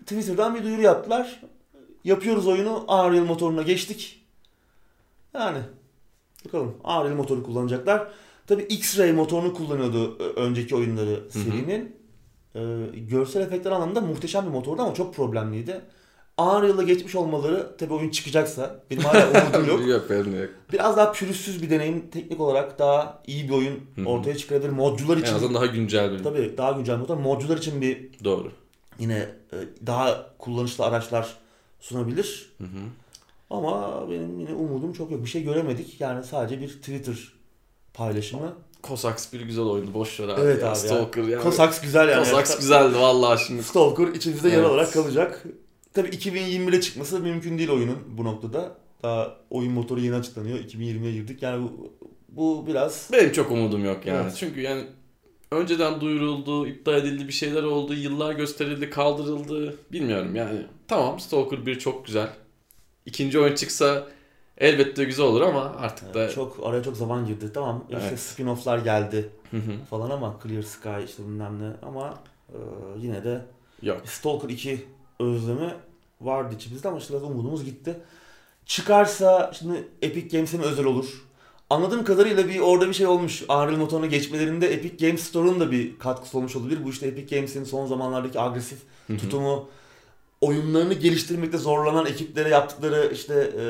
[0.00, 1.40] Twitter'dan bir duyuru yaptılar.
[2.04, 2.84] Yapıyoruz oyunu.
[2.88, 4.24] Unreal motoruna geçtik.
[5.34, 5.58] Yani
[6.44, 8.08] bakalım Unreal motoru kullanacaklar.
[8.46, 11.95] Tabi X-Ray motorunu kullanıyordu önceki oyunları serinin.
[12.56, 15.80] Ee, görsel efektler anlamında muhteşem bir motordu ama çok problemliydi.
[16.38, 19.88] Unreal'a geçmiş olmaları tabi oyun çıkacaksa benim hala umudum yok.
[19.88, 20.50] yok benim yok.
[20.72, 24.70] Biraz daha pürüzsüz bir deneyim teknik olarak daha iyi bir oyun ortaya çıkarabilir.
[24.70, 26.22] Modcular En için azından daha güncel bir.
[26.22, 27.16] tabii daha güncel motor.
[27.16, 28.52] Modcular için bir Doğru.
[28.98, 29.16] yine
[29.52, 31.34] e, daha kullanışlı araçlar
[31.80, 32.50] sunabilir.
[32.58, 32.78] Hı hı.
[33.50, 35.24] Ama benim yine umudum çok yok.
[35.24, 36.00] Bir şey göremedik.
[36.00, 37.32] Yani sadece bir Twitter
[37.94, 38.52] paylaşımı.
[38.88, 39.94] Cossacks bir güzel oyundu.
[39.94, 40.40] Boş ver abi.
[40.40, 40.68] Evet ya.
[40.68, 40.74] abi ya.
[40.74, 41.42] Stalker yani.
[41.42, 42.24] Cossacks güzel yani.
[42.24, 43.62] Cossacks güzeldi vallahi şimdi.
[43.62, 44.66] Stalker içimizde yer Evet.
[44.70, 45.44] olarak kalacak.
[45.94, 48.76] Tabii 2021'e çıkması mümkün değil oyunun bu noktada.
[49.02, 50.58] Daha oyun motoru yeni açıklanıyor.
[50.58, 51.42] 2020'ye girdik.
[51.42, 51.92] Yani bu,
[52.28, 54.22] bu biraz Benim çok umudum yok yani.
[54.22, 54.36] Evet.
[54.38, 54.84] Çünkü yani
[55.50, 59.76] önceden duyuruldu, iptal edildi, bir şeyler oldu, yıllar gösterildi, kaldırıldı.
[59.92, 60.66] Bilmiyorum yani.
[60.88, 62.28] Tamam Stalker 1 çok güzel.
[63.06, 64.06] İkinci oyun çıksa
[64.58, 66.28] elbette güzel olur ama artık da...
[66.28, 67.50] çok araya çok zaman girdi.
[67.54, 68.18] Tamam işte Evet.
[68.18, 69.30] spin-off'lar geldi
[69.90, 72.14] falan ama Clear Sky işte bilmem ne ama
[72.48, 72.58] e,
[72.98, 73.40] yine de
[73.82, 74.00] Yok.
[74.04, 74.86] Stalker 2
[75.20, 75.74] özlemi
[76.20, 77.96] vardı içimizde ama işte biraz umudumuz gitti.
[78.66, 81.24] Çıkarsa şimdi Epic Games'e özel olur?
[81.70, 83.42] Anladığım kadarıyla bir orada bir şey olmuş.
[83.42, 86.84] Unreal motoruna geçmelerinde Epic Games Store'un da bir katkısı olmuş olabilir.
[86.84, 88.78] Bu işte Epic Games'in son zamanlardaki agresif
[89.18, 89.68] tutumu,
[90.40, 93.62] oyunlarını geliştirmekte zorlanan ekiplere yaptıkları işte e,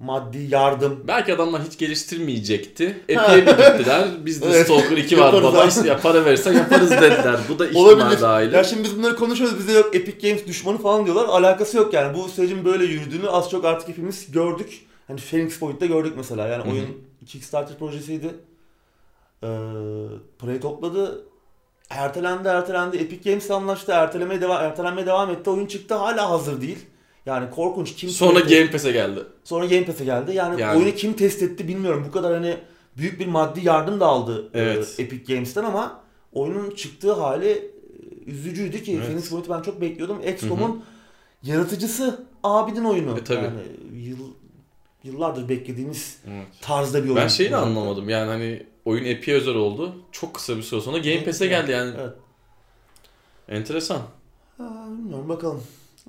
[0.00, 1.04] maddi yardım.
[1.08, 3.00] Belki adamlar hiç geliştirmeyecekti.
[3.08, 4.08] Epey'e bir gittiler.
[4.24, 4.64] Bizde Evet.
[4.64, 5.64] Stalker 2 var baba.
[5.64, 7.36] İşte ya para verirsen yaparız dediler.
[7.48, 8.20] Bu da ihtimal Olabilir.
[8.20, 8.52] dahil.
[8.52, 9.58] Ya şimdi biz bunları konuşuyoruz.
[9.58, 11.24] Bize yok Epic Games düşmanı falan diyorlar.
[11.28, 12.18] Alakası yok yani.
[12.18, 14.80] Bu sürecin böyle yürüdüğünü az çok artık hepimiz gördük.
[15.06, 16.48] Hani Phoenix Point'te gördük mesela.
[16.48, 16.72] Yani Hı hı.
[16.72, 16.86] oyun
[17.26, 18.26] Kickstarter projesiydi.
[19.42, 19.46] Ee,
[20.38, 21.24] parayı topladı.
[21.90, 22.96] Ertelendi, ertelendi.
[22.96, 23.92] Epic Games'le anlaştı.
[23.92, 25.50] Ertelemeye devam, ertelenmeye devam etti.
[25.50, 25.94] Oyun çıktı.
[25.94, 26.78] Hala hazır değil.
[27.26, 27.94] Yani korkunç.
[27.94, 29.20] Kim Sonra test- Game Pass'e geldi.
[29.44, 30.34] Sonra Game Pass'e geldi.
[30.34, 32.04] Yani, Yani- oyunu kim test etti bilmiyorum.
[32.08, 32.56] Bu kadar hani
[32.96, 34.94] büyük bir maddi yardım da aldı e, Evet.
[34.98, 36.00] Epic Games'ten ama
[36.32, 37.60] oyunun çıktığı hali e,
[38.26, 39.06] üzücüydü ki Evet.
[39.06, 40.20] Phoenix Point'i ben çok bekliyordum.
[40.28, 40.84] XCOM'un
[41.42, 43.18] yaratıcısı Abidin oyunu.
[43.18, 43.44] E, tabii.
[43.44, 43.60] Yani
[44.08, 44.18] yıl,
[45.04, 46.46] yıllardır beklediğimiz Evet.
[46.60, 47.16] tarzda bir oyun.
[47.16, 49.94] Ben şeyi de anlamadım yani hani oyun Epic'e özel oldu.
[50.12, 51.94] Çok kısa bir süre sonra Game Pass'e geldi yani.
[52.00, 52.12] Evet.
[53.48, 54.00] Enteresan.
[54.58, 55.62] Ha, bilmiyorum bakalım.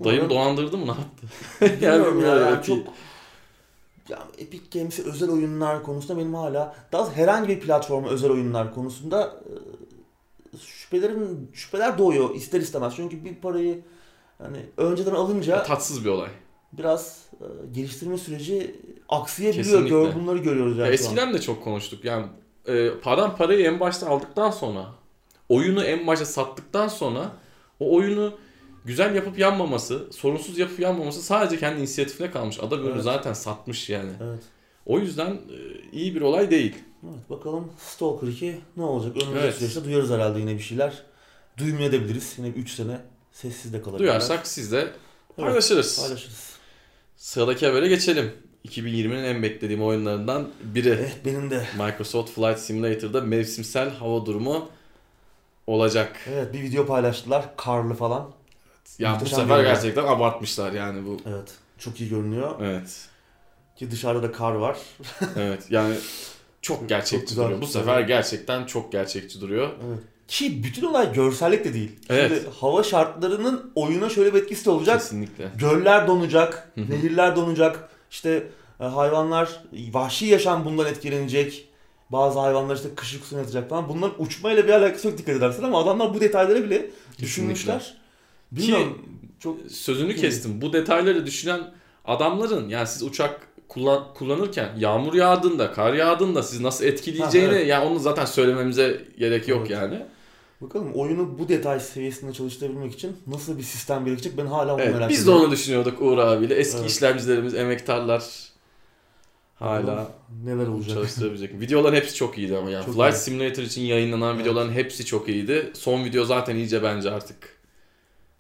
[0.04, 1.28] Dayım Umarım- dolandırdı mı ne yaptı?
[1.82, 2.78] Bilmiyorum ya, yani yani çok
[4.10, 9.36] ya Epic Games'e özel oyunlar konusunda benim hala daha herhangi bir platforma özel oyunlar konusunda
[10.54, 12.94] e, şüphelerim şüpheler doğuyor ister istemez.
[12.96, 13.80] Çünkü bir parayı
[14.38, 16.30] hani önceden alınca Tatsız bir olay.
[16.74, 18.76] biraz e, geliştirme süreci
[19.10, 19.82] aksayabiliyor.
[19.86, 20.88] Gör, bunları görüyoruz Ya yani.
[20.90, 20.94] an.
[20.94, 22.06] eskiden de çok konuştuk.
[22.06, 22.26] Yani
[22.68, 24.86] e, paran parayı en başta aldıktan sonra,
[25.50, 27.32] oyunu en başta sattıktan sonra
[27.80, 28.34] o oyunu
[28.86, 32.60] güzel yapıp yanmaması, sorunsuz yapıp yanmaması sadece kendi inisiyatifine kalmış.
[32.60, 33.04] Adam Evet.
[33.04, 34.12] zaten satmış yani.
[34.24, 34.44] Evet.
[34.86, 35.38] O yüzden e,
[35.92, 36.76] iyi bir olay değil.
[37.04, 37.30] evet.
[37.30, 39.12] Bakalım Stalker 2 ne olacak?
[39.18, 39.56] Önümüzdeki Evet.
[39.56, 41.04] süreçte duyarız herhalde yine bir şeyler.
[41.58, 42.36] Duymayabiliriz.
[42.38, 42.98] Yine 3 sene
[43.32, 44.10] sessiz de kalabilirler.
[44.10, 44.88] Duyarsak siz de
[45.38, 46.00] paylaşırız.
[46.02, 46.52] Paylaşırız.
[47.18, 48.32] Sıradaki habere geçelim.
[48.68, 50.90] 2020'nin en beklediğim oyunlarından biri.
[50.90, 51.66] Evet benim de.
[51.78, 54.70] Microsoft Flight Simulator'da mevsimsel hava durumu
[55.68, 56.20] olacak.
[56.30, 57.58] Evet bir video paylaştılar.
[57.58, 58.32] Karlı falan.
[59.00, 59.63] Ya bu sefer olay.
[59.63, 61.17] gerçekten abartmışlar yani bu.
[61.30, 61.52] Evet.
[61.78, 62.56] Çok iyi görünüyor.
[62.62, 63.08] Evet.
[63.76, 64.78] Ki dışarıda da kar var.
[65.38, 65.95] Evet yani
[66.62, 67.62] çok gerçekçi Çok duruyor.
[67.62, 69.69] Bu sefer gerçekten çok gerçekçi duruyor.
[69.88, 70.00] Evet.
[70.28, 72.00] Ki bütün olay görsellik de değil.
[72.10, 72.32] Evet.
[72.43, 75.00] Şimdi hava şartlarının oyuna şöyle bir etkisi de olacak.
[75.00, 75.52] Kesinlikle.
[75.60, 77.89] Göller donacak, nehirler donacak.
[78.12, 78.47] İşte
[78.80, 81.69] e, hayvanlar, vahşi yaşam bundan etkilenecek.
[82.10, 83.89] Bazı hayvanlar işte kış uykusuna yatacak falan.
[83.89, 87.97] Bunların uçmayla bir alakası yok dikkat edersen ama adamlar bu detaylara bile düşünmüşler.
[88.52, 89.06] Bilmiyorum.
[89.40, 90.62] çok Sözünü Ki- kestim.
[90.62, 91.62] Bu detayları düşünen
[92.06, 97.68] adamların yani siz uçak kullan, kullanırken yağmur yağdığında, kar yağdığında sizi nasıl etkileyeceğini Ha, evet.
[97.68, 99.72] yani onu zaten söylememize gerek yok Evet.
[99.72, 100.06] yani.
[100.62, 104.94] Bakalım oyunu bu detay seviyesinde çalıştırabilmek için nasıl bir sistem gerekecek ben hala onu Evet,
[104.96, 105.42] merak biz de ediyorum.
[105.44, 106.56] onu düşünüyorduk Uğur abiyle.
[106.56, 106.90] Eski Evet.
[106.92, 108.24] işlemcilerimiz, emektarlar
[109.56, 110.08] hala Bakalım
[110.46, 110.94] neler olacak.
[110.96, 111.54] çalıştırabilecek.
[111.62, 112.86] Videoların hepsi çok iyiydi ama yani.
[112.86, 113.18] Çok Flight iyi.
[113.20, 114.46] Simulator için yayınlanan Evet.
[114.46, 115.70] videoların hepsi çok iyiydi.
[115.74, 117.57] Son video zaten iyice bence artık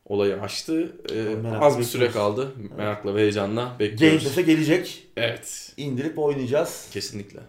[0.07, 0.95] olayı aştı.
[1.13, 2.51] Ee, az bir süre kaldı.
[2.77, 4.23] Merakla ve heyecanla Game bekliyoruz.
[4.23, 5.07] Pass'e gelecek.
[5.17, 5.73] Evet.
[5.77, 6.87] İndirip oynayacağız.
[6.91, 7.39] Kesinlikle.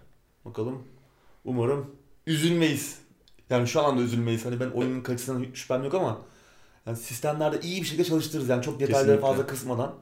[0.45, 0.83] Bakalım.
[1.45, 1.91] Umarım
[2.27, 2.99] üzülmeyiz.
[3.51, 4.45] Yani şu anda üzülmeyiz.
[4.45, 6.19] Hani ben oyunun kalitesinden şüphem yok ama
[6.87, 8.49] yani sistemlerde iyi bir şekilde çalıştırırız.
[8.49, 9.21] Yani çok detayları Kesinlikle.
[9.21, 9.95] fazla kısmadan.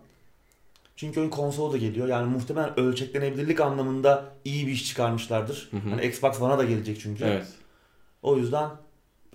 [0.96, 2.08] Çünkü oyun konsola da geliyor.
[2.08, 5.68] Yani muhtemelen ölçeklenebilirlik anlamında iyi bir iş çıkarmışlardır.
[5.70, 5.90] Hı hı.
[5.90, 7.24] Hani Xbox One'a da gelecek çünkü.
[7.24, 7.46] Evet.
[8.22, 8.70] O yüzden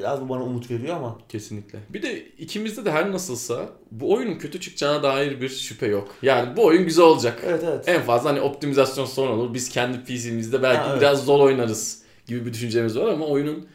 [0.02, 1.80] biraz bu bana umut veriyor ama Kesinlikle.
[1.90, 6.16] Bir de ikimizde de her nasılsa bu oyunun kötü çıkacağına dair bir şüphe yok.
[6.22, 7.42] Yani bu oyun güzel olacak.
[7.46, 7.88] evet evet.
[7.88, 9.54] En fazla hani optimizasyon sorun olur.
[9.54, 11.02] Biz kendi PC'mizde belki Ha, evet.
[11.02, 13.68] biraz zor oynarız gibi bir düşüncemiz var ama oyunun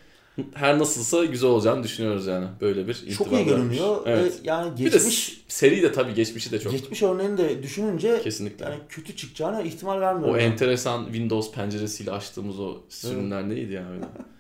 [0.54, 2.46] her nasılsa güzel olacağını düşünüyoruz yani.
[2.60, 3.96] Böyle bir Çok iyi görünüyor.
[4.06, 4.24] Evet.
[4.32, 6.72] Ve yani Bir de geçmiş seri de tabii geçmişi de çok.
[6.72, 8.64] geçmiş örneğini de düşününce Kesinlikle.
[8.64, 10.34] yani kötü çıkacağına ihtimal vermiyorum.
[10.34, 14.04] o enteresan Windows penceresiyle açtığımız o sürümler neydi ya öyle?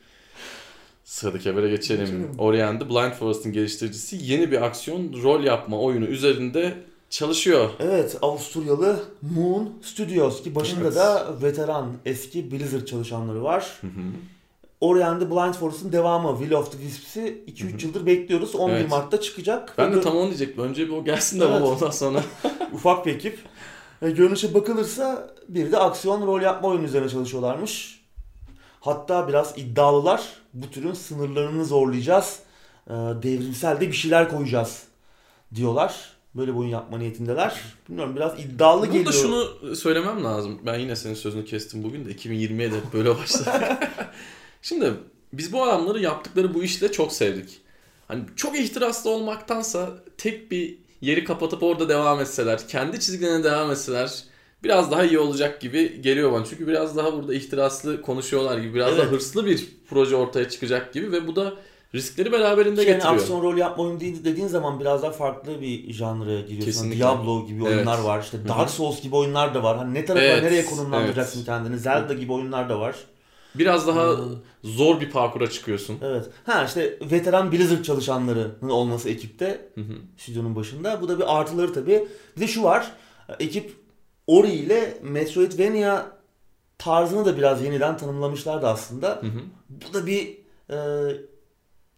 [1.06, 2.04] Sıradaki habere geçelim.
[2.06, 2.30] Geçelim.
[2.78, 6.74] The Blind Forest'ın geliştiricisi yeni bir aksiyon rol yapma oyunu üzerinde
[7.10, 7.70] çalışıyor.
[7.80, 10.96] Evet, Avusturyalı Moon Studios ki başında Evet.
[10.96, 13.78] da veteran eski Blizzard çalışanları var.
[13.80, 13.86] Hı
[15.20, 18.54] the Blind Forest'ın devamı Will of the Wisps'i 2-3 yıldır bekliyoruz.
[18.54, 18.90] 11 Evet.
[18.90, 19.74] Mart'ta çıkacak.
[19.78, 20.64] Ben de tam onu diyecektim.
[20.64, 21.62] Önce bir o gelsin de Evet.
[21.62, 22.22] ondan sonra.
[22.72, 23.38] ufak bir ekip.
[24.02, 28.05] E, görünüşe bakılırsa bir de aksiyon rol yapma oyunu üzerine çalışıyorlarmış.
[28.86, 30.22] Hatta biraz iddialılar.
[30.54, 32.38] Bu türün sınırlarını zorlayacağız.
[32.86, 34.82] E, devrimsel de bir şeyler koyacağız
[35.54, 36.16] diyorlar.
[36.34, 37.60] Böyle bir oyun yapma niyetindeler.
[37.88, 39.12] Bilmiyorum biraz iddialı Burada geliyor.
[39.12, 40.60] şunu söylemem lazım.
[40.66, 43.62] Ben yine senin sözünü kestim bugün de 2020'ye de böyle başladık.
[44.62, 44.92] Şimdi
[45.32, 47.60] biz bu adamları yaptıkları bu işle çok sevdik.
[48.08, 54.24] Hani çok ihtiraslı olmaktansa tek bir yeri kapatıp orada devam etseler, kendi çizgilerine devam etseler
[54.64, 56.44] biraz daha iyi olacak gibi geliyor bana.
[56.44, 58.98] Çünkü biraz daha burada ihtiraslı konuşuyorlar gibi, biraz Evet.
[58.98, 61.54] daha hırslı bir proje ortaya çıkacak gibi ve bu da
[61.94, 63.14] riskleri beraberinde Yani getiriyor.
[63.14, 66.66] aksiyon rol yapma oyunu değil dediğin zaman biraz daha farklı bir janraya giriyorsun.
[66.66, 66.98] Kesinlikle.
[66.98, 67.76] Diablo gibi Evet.
[67.76, 68.22] oyunlar var.
[68.22, 68.48] İşte.
[68.48, 69.76] Dark Souls gibi oyunlar da var.
[69.78, 71.46] Hani ne tarafa Evet, nereye konumlandıracaksın evet.
[71.46, 71.78] kendini.
[71.78, 72.96] Zelda gibi oyunlar da var.
[73.54, 74.24] Biraz daha Hmm.
[74.64, 75.98] zor bir parkura çıkıyorsun.
[76.02, 76.24] Evet.
[76.44, 79.94] Ha işte veteran Blizzard çalışanlarının olması ekipte Hı hı.
[80.16, 81.02] stüdyonun başında.
[81.02, 82.08] Bu da bir artıları tabii.
[82.36, 82.92] Bir de şu var.
[83.40, 83.72] Ekip
[84.26, 86.06] Ori ile Metroidvania
[86.78, 89.08] tarzını da biraz yeniden tanımlamışlardı aslında.
[89.08, 89.40] Hı hı.
[89.68, 90.38] Bu da bir
[90.70, 90.76] e,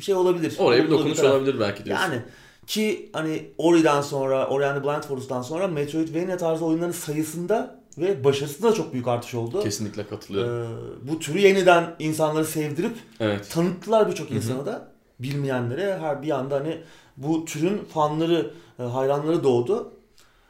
[0.01, 0.57] şey olabilir.
[0.59, 2.05] Oraya bir dokunuş olabilir belki diyorsun.
[2.05, 2.23] Yani
[2.67, 8.25] ki hani Ori'den sonra, Ori and the Blind Forest'tan sonra Metroidvania tarzı oyunların sayısında ve
[8.25, 9.63] başarısında da çok büyük artış oldu.
[9.63, 10.73] Kesinlikle katılıyorum.
[11.05, 13.51] Ee, bu türü yeniden insanları sevdirip Evet.
[13.51, 14.89] tanıttılar birçok insana da
[15.21, 16.81] bilmeyenlere her bir anda hani
[17.17, 19.93] bu türün fanları, e, hayranları doğdu.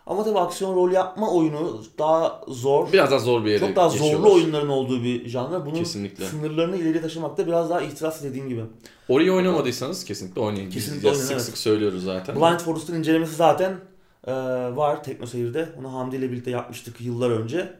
[0.09, 3.89] Ama tabii aksiyon rol yapma oyunu daha zor, Biraz daha zor bir yere çok daha
[3.89, 4.17] geçiyorlar.
[4.19, 5.67] zorlu oyunların olduğu bir janr.
[5.67, 6.25] Bunun Kesinlikle.
[6.25, 8.63] sınırlarını ileriye taşımakta biraz daha ihtiras dediğim gibi.
[9.09, 10.71] Ori'yi oynamadıysanız kesinlikle oynayın.
[10.71, 11.43] Kesinlikle oynayın, sık evet.
[11.43, 12.37] sık söylüyoruz zaten.
[12.37, 13.77] Blind Forest'ın incelemesi zaten
[14.27, 14.33] e,
[14.77, 15.69] var TeknoSeyir'de.
[15.81, 17.73] Onu Hamdi ile birlikte yapmıştık yıllar önce.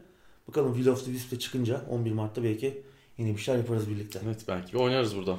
[0.47, 2.81] Bakalım Will of the Wisp'te çıkınca 11 Mart'ta belki
[3.17, 4.19] yeni bir şeyler yaparız birlikte.
[4.25, 5.35] Evet belki oynarız burada.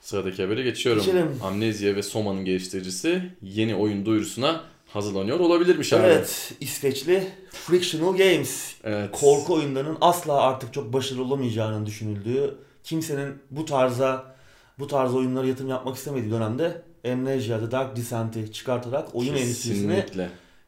[0.00, 1.02] Sıradaki habere geçiyorum.
[1.02, 1.28] Geçelim.
[1.42, 6.02] Amnesia ve Soma'nın geliştiricisi yeni oyun duyurusuna hazırlanıyor olabilirmiş abi.
[6.06, 8.74] Evet, İsveçli Frictional Games.
[8.84, 9.10] Evet.
[9.12, 14.34] Korku oyunlarının asla artık çok başarılı olamayacağının düşünüldüğü, kimsenin bu tarza
[14.78, 20.04] bu tarz oyunlara yatırım yapmak istemediği dönemde Amnesia The Dark Descent'i çıkartarak oyun endüstrisini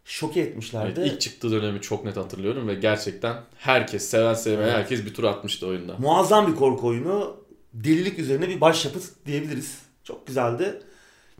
[0.04, 1.00] şoke Evet, etmişlerdi.
[1.00, 4.78] ilk çıktığı dönemi çok net hatırlıyorum ve gerçekten herkes seven sevmeyen Evet.
[4.78, 5.96] herkes bir tur atmıştı oyunda.
[5.98, 7.36] Muazzam bir korku oyunu.
[7.72, 9.78] Delilik üzerine bir başyapıt diyebiliriz.
[10.04, 10.82] Çok güzeldi.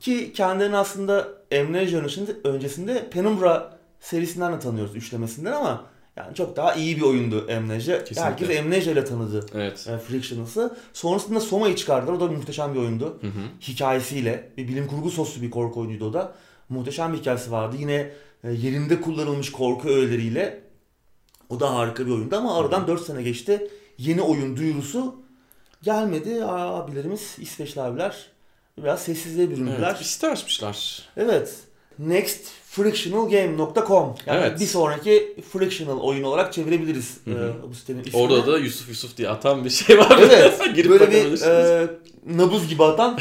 [0.04, 1.28] Ki kendilerini aslında
[1.60, 5.84] Amnesia öncesinde, öncesinde Penumbra serisinden de tanıyoruz üçlemesinden ama
[6.16, 7.98] yani çok daha iyi bir oyundu Amnesia.
[7.98, 8.22] Kesinlikle.
[8.22, 9.88] Herkes Amnesia ile tanıdı Evet.
[9.88, 10.70] e.
[10.92, 12.12] Sonrasında Soma'yı çıkardılar.
[12.12, 13.18] O da muhteşem bir oyundu.
[13.20, 13.40] Hı hı.
[13.60, 14.50] Hikayesiyle.
[14.56, 16.34] Bir bilim kurgu soslu bir korku oyunuydu o da.
[16.68, 17.76] Muhteşem bir hikayesi vardı.
[17.78, 18.10] Yine
[18.44, 20.60] e, yerinde kullanılmış korku öğeleriyle.
[21.48, 23.70] O da harika bir oyundu ama aradan 4 sene geçti.
[23.98, 25.22] Yeni oyun duyurusu
[25.82, 26.44] gelmedi.
[26.44, 28.33] Abilerimiz, İsveçli abiler
[28.82, 29.94] biraz sessizliğe büründüler.
[29.96, 31.02] Evet, site açmışlar.
[31.16, 31.54] Evet.
[31.98, 34.60] Nextfrictionalgame.com Yani Evet.
[34.60, 37.54] bir sonraki Frictional oyun olarak çevirebiliriz Hı hı.
[37.66, 38.22] e, bu sitenin ismini.
[38.22, 40.18] Orada da Yusuf Yusuf diye atan bir şey var.
[40.22, 40.60] Evet.
[40.74, 41.86] Girip böyle bir e,
[42.26, 43.18] nabız gibi atan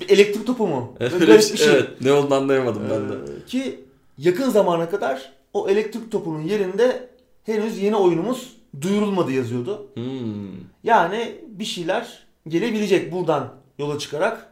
[0.00, 0.94] bir elektrik topu mu?
[1.00, 1.68] Evet, Böyle bir şey.
[1.72, 3.12] Evet, ne olduğunu anlayamadım ben de.
[3.14, 3.84] Ee, ki
[4.18, 7.08] yakın zamana kadar o elektrik topunun yerinde
[7.44, 9.86] henüz yeni oyunumuz duyurulmadı yazıyordu.
[9.94, 10.50] Hmm.
[10.84, 14.51] Yani bir şeyler gelebilecek buradan yola çıkarak.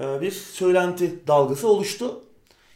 [0.00, 2.20] E, bir söylenti dalgası oluştu.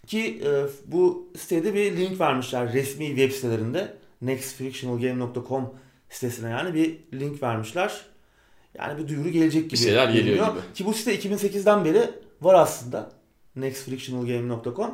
[0.06, 3.94] Ki e, bu sitede bir link vermişler resmi web sitelerinde.
[4.22, 5.74] nextfictionalgame.com
[6.10, 8.00] sitesine yani bir link vermişler.
[8.78, 9.72] Yani bir duyuru gelecek gibi.
[9.72, 10.60] Bir şeyler geliyor gibi.
[10.74, 13.10] Ki bu site 2008'den beri var aslında.
[13.56, 14.90] nextfictionalgame.com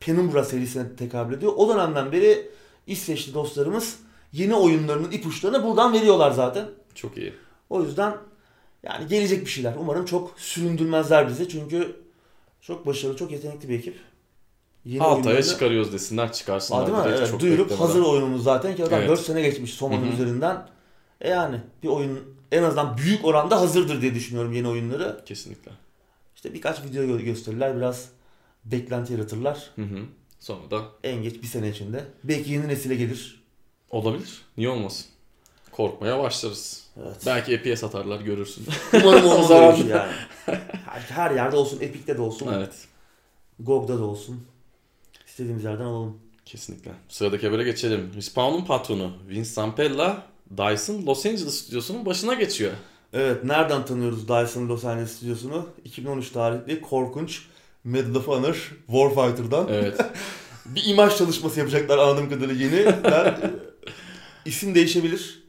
[0.00, 1.52] Penumbra serisine tekabül ediyor.
[1.56, 2.50] O dönemden beri
[2.86, 3.98] İsveçli dostlarımız
[4.32, 6.66] yeni oyunlarının ipuçlarını buradan veriyorlar zaten.
[6.94, 7.32] Çok iyi.
[7.70, 8.14] O yüzden
[8.84, 9.74] yani gelecek bir şeyler.
[9.78, 11.48] Umarım çok süründürmezler bizi.
[11.48, 11.96] Çünkü
[12.60, 13.96] çok başarılı, çok yetenekli bir ekip.
[14.84, 16.82] Yeni 6 aya çıkarıyoruz desinler çıkarsınlar.
[16.82, 17.04] Aa, değil mi?
[17.18, 17.86] Evet, çok duyurup beklemeden.
[17.86, 19.08] hazır oyunumuz zaten ki adam Evet.
[19.08, 20.68] 4 sene geçmiş Soma'nın üzerinden.
[21.20, 22.20] E yani bir oyun
[22.52, 25.20] en azından büyük oranda hazırdır diye düşünüyorum yeni oyunları.
[25.26, 25.72] Kesinlikle.
[26.36, 28.08] İşte birkaç video gö- gösterirler, biraz
[28.64, 29.70] beklenti yaratırlar.
[29.76, 29.98] Hı hı.
[30.40, 32.04] Sonra da En geç bir sene içinde.
[32.24, 33.42] Belki yeni nesile gelir.
[33.90, 34.42] olabilir.
[34.56, 35.06] Niye olmasın?
[35.72, 36.83] Korkmaya başlarız.
[37.02, 37.16] Evet.
[37.26, 38.66] Belki FPS atarlar görürsün.
[39.02, 40.12] Umarım olmaz zaman- şey yani.
[40.86, 42.72] Her, her yerde olsun, Epic'te de olsun, evet.
[43.60, 44.46] GOG'da da olsun.
[45.26, 46.18] İstediğimiz yerden alalım.
[46.44, 46.90] Kesinlikle.
[47.08, 48.12] Sıradaki habere geçelim.
[48.16, 52.72] Respawn'un patronu Vince Zampella Dyson Los Angeles stüdyosunun başına geçiyor.
[53.12, 55.68] Evet, nereden tanıyoruz Dyson Los Angeles stüdyosunu?
[55.84, 57.42] 2013 tarihli korkunç
[57.84, 58.54] Medal of Honor
[58.86, 59.68] Warfighter'dan.
[59.70, 60.00] Evet.
[60.66, 62.86] Bir imaj çalışması yapacaklar anladığım kadarıyla yeni.
[63.04, 63.50] Ben, e,
[64.44, 65.43] isim değişebilir.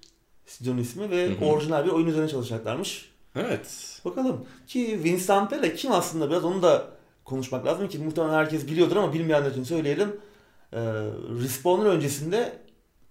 [0.56, 1.46] Stüdyonun ismi ve Hı hı.
[1.46, 3.10] orijinal bir oyun üzerine çalışacaklarmış.
[3.36, 4.00] Evet.
[4.06, 4.46] Bakalım.
[4.68, 6.88] Ki Vince Zampella kim aslında biraz onu da
[7.26, 10.16] konuşmak lazım ki muhtemelen herkes biliyordur ama bilmeyenler için söyleyelim.
[10.74, 10.80] Ee,
[11.42, 12.58] Respawn'un öncesinde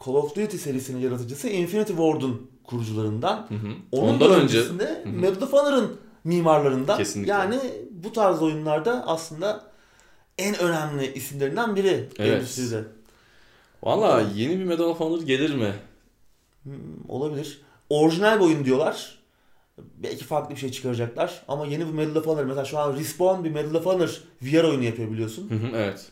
[0.07, 3.47] Call of Duty serisinin yaratıcısı Infinity Ward'un kurucularından.
[3.49, 3.73] Hı hı.
[3.93, 5.09] Onun Ondan da önce öncesinde hı.
[5.09, 6.97] Medal of Honor'ın mimarlarından.
[6.97, 7.33] Kesinlikle.
[7.33, 7.59] Yani
[7.91, 9.65] bu tarz oyunlarda aslında
[10.39, 12.33] en önemli isimlerinden biri Evet.
[12.39, 12.85] endüstride.
[13.83, 15.73] Valla yeni bir Medal of Honor gelir mi?
[16.65, 16.73] Hmm,
[17.09, 17.61] olabilir.
[17.91, 19.19] Orijinal bir oyun diyorlar.
[19.79, 21.43] Belki farklı bir şey çıkaracaklar.
[21.49, 22.45] Ama yeni bir Medal of Honor.
[22.45, 25.51] Mesela şu an Respawn bir Medal of Honor VR oyunu yapıyor biliyorsun.
[25.51, 26.11] Hı hı, evet.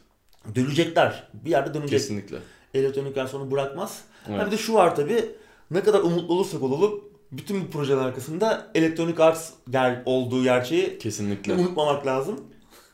[0.54, 1.28] Dönecekler.
[1.34, 1.98] Bir yerde dönecek.
[1.98, 2.36] Kesinlikle.
[2.74, 4.00] Elektronik Arts onu bırakmaz.
[4.26, 4.46] Ha Evet.
[4.46, 5.30] bir de şu var tabi.
[5.70, 7.00] Ne kadar umutlu olursak olalım
[7.32, 11.52] bütün bu projenin arkasında Electronic Arts ger- olduğu gerçeği Kesinlikle.
[11.54, 12.40] unutmamak lazım.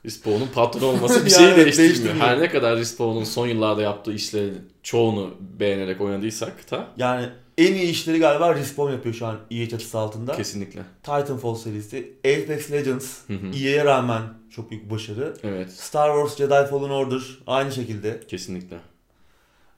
[0.04, 1.88] Respawn'un patronu olması bir Yani şeyi evet, değiştirmiyor.
[1.94, 2.26] değiştirmiyor.
[2.26, 7.90] Her ne kadar Respawn'un son yıllarda yaptığı işlerin çoğunu beğenerek oynadıysak da Yani en iyi
[7.90, 10.37] işleri galiba Respawn yapıyor şu an EA çatısı altında.
[10.37, 10.82] kesinlikle.
[11.02, 13.18] Titanfall serisi, Apex Legends.
[13.54, 15.37] EA'ye rağmen çok büyük başarı.
[15.42, 15.72] Evet.
[15.72, 18.20] Star Wars Jedi Fallen Order aynı şekilde.
[18.28, 18.76] Kesinlikle.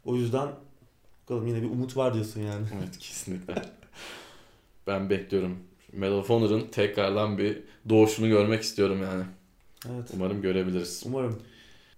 [0.04, 0.48] O yüzden
[1.22, 2.66] bakalım yine bir umut var diyorsun yani.
[2.78, 3.54] Evet kesinlikle.
[4.86, 5.56] ben bekliyorum.
[5.92, 9.24] Medal of Honor'ın tekrardan bir doğuşunu görmek istiyorum yani.
[9.88, 10.08] Evet.
[10.14, 11.02] Umarım görebiliriz.
[11.06, 11.42] Umarım.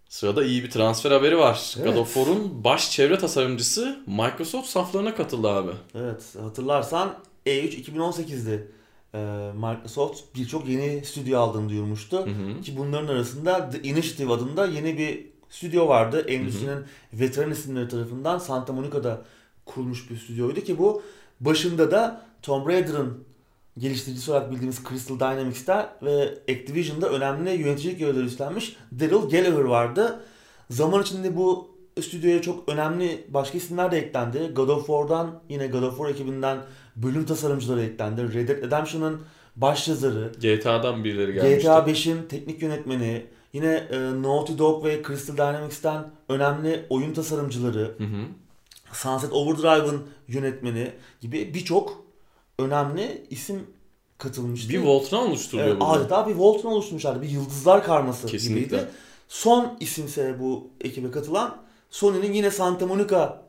[0.09, 1.75] Sırada iyi bir transfer haberi var.
[1.77, 1.87] Evet.
[1.87, 5.71] God of War'un baş çevre tasarımcısı Microsoft saflarına katıldı abi.
[5.95, 8.67] Evet hatırlarsan E3 2018'de
[9.15, 9.19] e,
[9.55, 12.27] Microsoft birçok yeni stüdyo aldığını duyurmuştu.
[12.27, 12.63] Hı hı.
[12.63, 16.25] Ki bunların arasında The Initiative adında yeni bir stüdyo vardı.
[16.29, 19.23] Endüstrinin veteran isimleri tarafından Santa Monica'da
[19.67, 21.03] kurulmuş bir stüdyoydu ki bu
[21.41, 23.25] başında da Tomb Raider'ın
[23.79, 30.21] geliştiricisi olarak bildiğimiz Crystal Dynamics'te ve Activision'da önemli yöneticilik görevleri üstlenmiş Daryl Gallagher vardı.
[30.71, 34.53] Zaman içinde bu stüdyoya çok önemli başka isimler de eklendi.
[34.55, 36.59] God of War'dan yine God of War ekibinden
[36.97, 38.35] bölüm tasarımcıları eklendi.
[38.35, 39.21] Red Dead Redemption'ın
[39.57, 41.59] baş yazarı, GTA'dan birileri gelmişti.
[41.59, 48.05] GTA 5'in teknik yönetmeni, yine e, Naughty Dog ve Crystal Dynamics'ten önemli oyun tasarımcıları, Hı
[48.05, 48.25] hı.
[48.93, 52.05] Sunset Overdrive'ın yönetmeni gibi birçok
[52.59, 53.67] önemli isim
[54.19, 54.69] katılmıştı.
[54.69, 57.23] Bir Voltron oluşturuyor Evet, adeta bir Voltron oluşturmuşlardı.
[57.23, 58.65] Bir yıldızlar karması Kesinlikle.
[58.65, 58.89] gibiydi.
[59.29, 61.57] Son isimse bu ekibe katılan
[61.91, 63.43] Sony'nin yine Santa Monica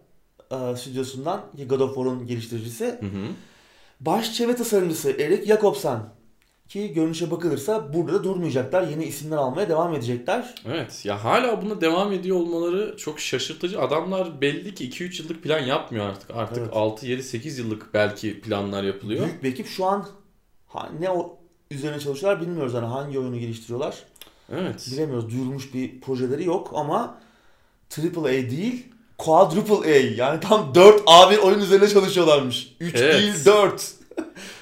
[0.51, 2.85] e, stüdyosundan God of War'un geliştiricisi.
[2.85, 3.27] Hı hı.
[3.99, 5.99] Baş çevre tasarımcısı Erik Jakobsen
[6.69, 8.87] ki görünüşe bakılırsa burada da durmayacaklar.
[8.87, 10.55] Yeni isimler almaya devam edecekler.
[10.67, 13.81] Evet ya hala buna devam ediyor olmaları çok şaşırtıcı.
[13.81, 16.31] Adamlar belli ki 2-3 yıllık plan yapmıyor artık.
[16.35, 16.73] Artık Evet.
[16.73, 19.25] 6-7-8 yıllık belki planlar yapılıyor.
[19.25, 20.07] Büyük bir ekip şu an
[20.99, 21.37] ne o
[21.71, 22.73] üzerine çalışıyorlar bilmiyoruz.
[22.73, 23.95] Yani hangi oyunu geliştiriyorlar
[24.51, 24.87] Evet.
[24.91, 25.31] bilemiyoruz.
[25.31, 27.17] Duyurulmuş bir projeleri yok ama
[27.97, 28.85] AAA değil
[29.17, 32.75] Quadruple A yani tam 4 A1 oyun üzerine çalışıyorlarmış.
[32.79, 33.13] 3 Evet.
[33.21, 33.91] değil 4.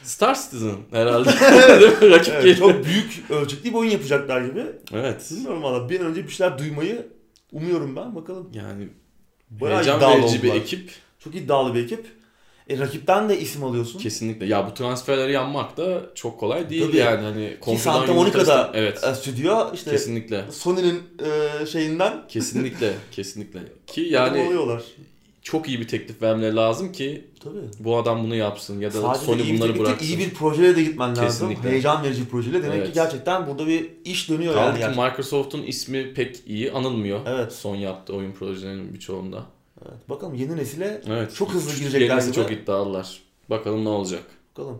[0.03, 1.29] Star Citizen herhalde.
[2.05, 2.11] Mi?
[2.11, 4.65] Rakip Evet, çok büyük ölçekli bir oyun yapacaklar gibi.
[4.93, 5.27] Evet.
[5.31, 7.07] Bilmiyorum valla bir önce bir şeyler duymayı
[7.51, 8.49] umuyorum ben bakalım.
[8.53, 8.87] Yani
[9.49, 10.61] Bayağı heyecan verici bir oldular.
[10.61, 10.91] ekip.
[11.19, 12.05] Çok iddialı bir ekip.
[12.69, 13.99] E, rakipten de isim alıyorsun.
[13.99, 14.45] Kesinlikle.
[14.45, 16.97] Ya bu transferleri yapmak da çok kolay değil Tabii.
[16.97, 17.23] yani.
[17.23, 19.03] Hani Ki Santa Monica'da Evet.
[19.03, 20.45] e, stüdyo işte Kesinlikle.
[20.51, 21.03] Sony'nin
[21.61, 22.93] e, şeyinden Kesinlikle.
[23.11, 23.59] Kesinlikle.
[23.87, 24.83] Ki yani yani oluyorlar.
[25.41, 27.57] Çok iyi bir teklif vermeleri lazım ki Tabii.
[27.79, 30.05] bu adam bunu yapsın ya da Sadece Sony iyi bunları bıraksın.
[30.05, 31.25] iyi bir projeyle de gitmen lazım.
[31.25, 31.69] Kesinlikle.
[31.69, 32.63] Heyecan verici bir projeyle.
[32.63, 32.87] Demek Evet.
[32.87, 34.73] ki gerçekten burada bir iş dönüyor Kaldı yani.
[34.75, 35.09] ki gerçekten.
[35.09, 37.19] Microsoft'un ismi pek iyi anılmıyor.
[37.25, 37.53] Evet.
[37.53, 39.45] Son yaptığı oyun projelerinin birçoğunda.
[39.85, 40.09] evet.
[40.09, 41.35] Bakalım yeni nesile Evet.
[41.35, 42.35] Çok hızlı girecekler yenisi gibi.
[42.35, 43.19] çok iddialılar.
[43.49, 44.23] Bakalım ne olacak.
[44.57, 44.79] bakalım.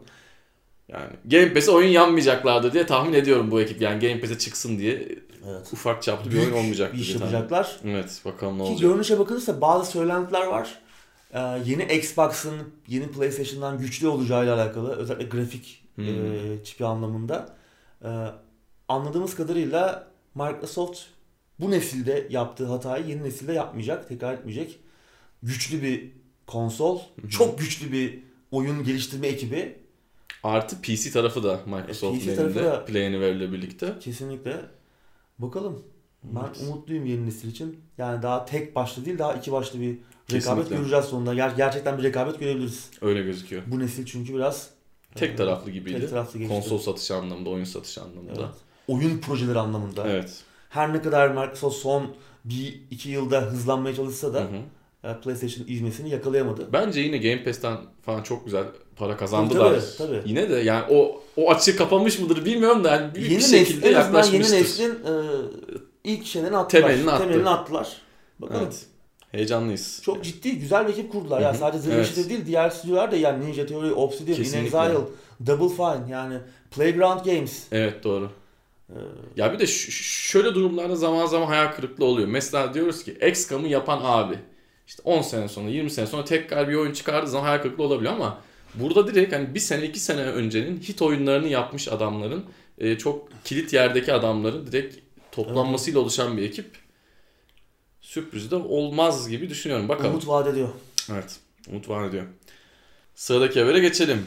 [0.87, 3.81] Yani Game Pass'e oyun yanmayacaklardır diye tahmin ediyorum bu ekip.
[3.81, 5.07] Yani Game Pass'e çıksın diye
[5.49, 5.73] Evet.
[5.73, 7.79] ufak çaplı bir oyun olmayacak bir iş yapacaklar.
[7.85, 8.89] Evet bakalım ne Ki olacak.
[8.89, 10.79] görünüşe bakılırsa bazı söylentiler var.
[11.33, 12.55] Ee, yeni Xbox'ın
[12.87, 16.05] yeni PlayStation'dan güçlü olacağıyla alakalı özellikle grafik Hmm.
[16.05, 17.55] e, çipi anlamında.
[18.05, 18.07] Ee,
[18.87, 20.99] anladığımız kadarıyla Microsoft
[21.59, 24.79] bu nesilde yaptığı hatayı yeni nesilde yapmayacak, tekrar etmeyecek.
[25.43, 26.11] Güçlü bir
[26.47, 26.99] konsol,
[27.29, 28.19] çok güçlü bir
[28.51, 29.79] oyun geliştirme ekibi.
[30.43, 33.93] Artı PC tarafı da Microsoft'un PC tarafı da- Play'ini birlikte.
[33.99, 34.57] Kesinlikle.
[35.41, 35.83] Bakalım.
[36.23, 36.61] Ben Evet.
[36.61, 37.79] umutluyum yeni nesil için.
[37.97, 40.75] Yani daha tek başlı değil, daha iki başlı bir rekabet Kesinlikle.
[40.75, 41.33] göreceğiz sonunda.
[41.35, 42.89] Ger- gerçekten bir rekabet görebiliriz.
[43.01, 43.63] Öyle gözüküyor.
[43.67, 44.69] Bu nesil çünkü biraz
[45.15, 45.99] Tek e, taraflı gibiydi.
[45.99, 46.53] tek taraflı geçti.
[46.53, 48.31] Konsol satışı anlamında, oyun satışı anlamında.
[48.41, 48.49] Evet.
[48.87, 50.07] Oyun projeleri anlamında.
[50.09, 50.43] Evet.
[50.69, 54.43] Her ne kadar Microsoft son bir iki yılda hızlanmaya çalışsa da Hı
[55.07, 55.11] hı.
[55.11, 56.73] e, PlayStation ivmesini yakalayamadı.
[56.73, 58.65] Bence yine Game Pass'ten falan çok güzel
[59.01, 59.69] para kazandılar.
[59.97, 60.21] Tabii, tabii.
[60.29, 63.89] Yine de yani o o açığı kapamış mıdır bilmiyorum da yani büyük Yeni bir şekilde
[63.89, 64.57] en azından yeni yaklaşmıştır.
[64.57, 65.13] neslin e,
[66.03, 66.81] ilk şeylerini attılar.
[66.81, 67.49] Temelini attı.
[67.49, 67.87] attılar.
[68.39, 68.61] Bakalım.
[68.63, 68.85] Evet.
[69.31, 70.01] Heyecanlıyız.
[70.03, 71.39] Çok ciddi güzel bir ekip kurdular.
[71.39, 71.57] Hı Ya hı.
[71.57, 72.29] sadece The Evet.
[72.29, 74.79] Değil diğer stüdyolar da yani Ninja Theory, Obsidian, In Kesinlikle.
[74.79, 74.97] Exile,
[75.47, 76.37] Double Fine yani
[76.71, 77.63] Playground Games.
[77.71, 78.29] Evet doğru.
[78.89, 78.93] Ee,
[79.37, 79.91] Ya bir de ş-
[80.31, 82.27] şöyle durumlarda zaman zaman hayal kırıklığı oluyor.
[82.27, 84.35] Mesela diyoruz ki XCOM'u yapan abi.
[84.87, 88.13] İşte 10 sene sonra 20 sene sonra tekrar bir oyun çıkardığı zaman hayal kırıklığı olabiliyor
[88.13, 88.37] ama
[88.75, 92.45] burada direkt hani bir sene iki sene öncenin hit oyunlarını yapmış adamların
[92.77, 94.95] e, çok kilit yerdeki adamların direkt
[95.31, 96.77] toplanmasıyla oluşan bir ekip.
[98.01, 99.89] Sürpriz de olmaz gibi düşünüyorum.
[99.89, 100.11] Bakalım.
[100.11, 100.69] umut vaat ediyor.
[101.11, 101.39] Evet.
[101.69, 102.25] Umut var ediyor.
[103.15, 104.25] Sıradaki habere geçelim.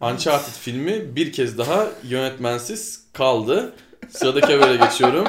[0.00, 3.74] Uncharted filmi bir kez daha yönetmensiz kaldı.
[4.10, 5.28] Sıradaki habere geçiyorum.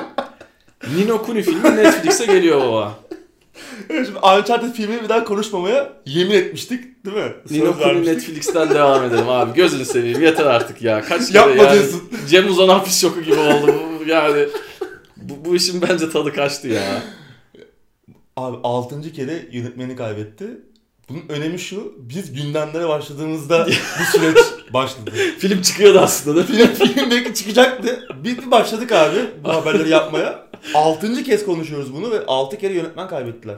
[0.96, 3.00] Nino Kuni filmi Netflix'e geliyor baba.
[3.88, 7.34] Şimdi Uncharted filmini bir daha konuşmamaya yemin etmiştik değil mi?
[7.52, 8.16] Nino vermiştik.
[8.16, 9.54] Netflix'ten devam edelim abi.
[9.54, 11.02] Gözünü seveyim yeter artık ya.
[11.02, 12.10] Kaç kere Yapma yani diyorsun.
[12.30, 13.74] Cem Uzan hapis şoku gibi oldu.
[14.00, 14.46] Bu- Yani
[15.18, 17.02] bu, bu işin bence tadı kaçtı ya.
[18.38, 19.12] Abi 6.
[19.14, 20.46] kere yönetmeni kaybetti.
[21.10, 23.68] Bunun önemi şu, biz gündemlere başladığımızda
[24.00, 24.38] bu süreç
[24.74, 25.12] başladı.
[25.40, 26.74] Film çıkıyordu aslında değil mi?
[26.76, 28.08] Film, film belki çıkacaktı.
[28.24, 30.45] Bir, bir başladık abi bu haberleri yapmaya.
[30.74, 31.24] 6.
[31.24, 33.58] kez konuşuyoruz bunu ve 6 kere yönetmen kaybettiler.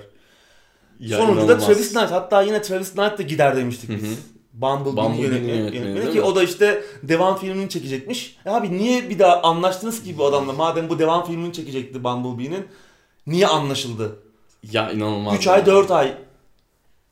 [1.00, 1.58] Ya Sonunda da.
[1.58, 4.04] Travis Knight hatta yine Travis Knight da gider demiştik Hı biz.
[4.04, 4.16] hı.
[4.54, 8.38] Bumblebee'nin Bumblebee'nin yönetmeni, yönetmeni, ki o da işte devam filmini çekecekmiş.
[8.46, 10.54] E abi niye bir daha anlaştınız ki bu adamla?
[10.54, 12.68] Madem bu devam filmini çekecekti Bumblebee'nin.
[13.28, 14.20] Niye anlaşıldı?
[14.72, 15.38] Ya inanılmaz.
[15.38, 15.54] 3 ya.
[15.54, 16.14] ay 4 ay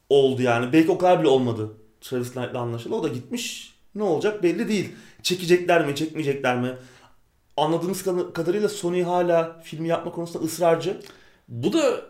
[0.10, 0.74] oldu yani.
[0.74, 1.72] Belki o kadar bile olmadı.
[2.02, 2.96] Travis Knight'la anlaşıldı.
[2.96, 3.76] O da gitmiş.
[3.96, 4.90] Ne olacak belli değil.
[5.24, 6.76] Çekecekler mi, çekmeyecekler mi?
[7.58, 11.02] Anladığımız kad- kadarıyla Sony hala filmi yapma konusunda ısrarcı.
[11.48, 12.02] Bu da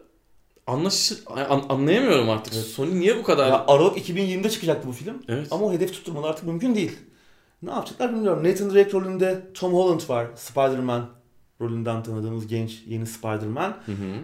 [0.67, 1.15] anlaşı
[1.49, 2.53] an- anlayamıyorum artık.
[2.53, 2.65] Evet.
[2.65, 5.23] Sony niye bu kadar Ya Aralık 2020'de çıkacaktı bu film.
[5.27, 5.47] Evet.
[5.51, 6.91] Ama o hedef tutturmaları artık mümkün değil.
[7.61, 8.43] Ne yapacaklar bilmiyorum.
[8.43, 10.27] Nathan Drake rolünde Tom Holland var.
[10.35, 11.05] Spider-Man
[11.61, 13.77] rolünden tanıdığımız genç yeni Spider-Man.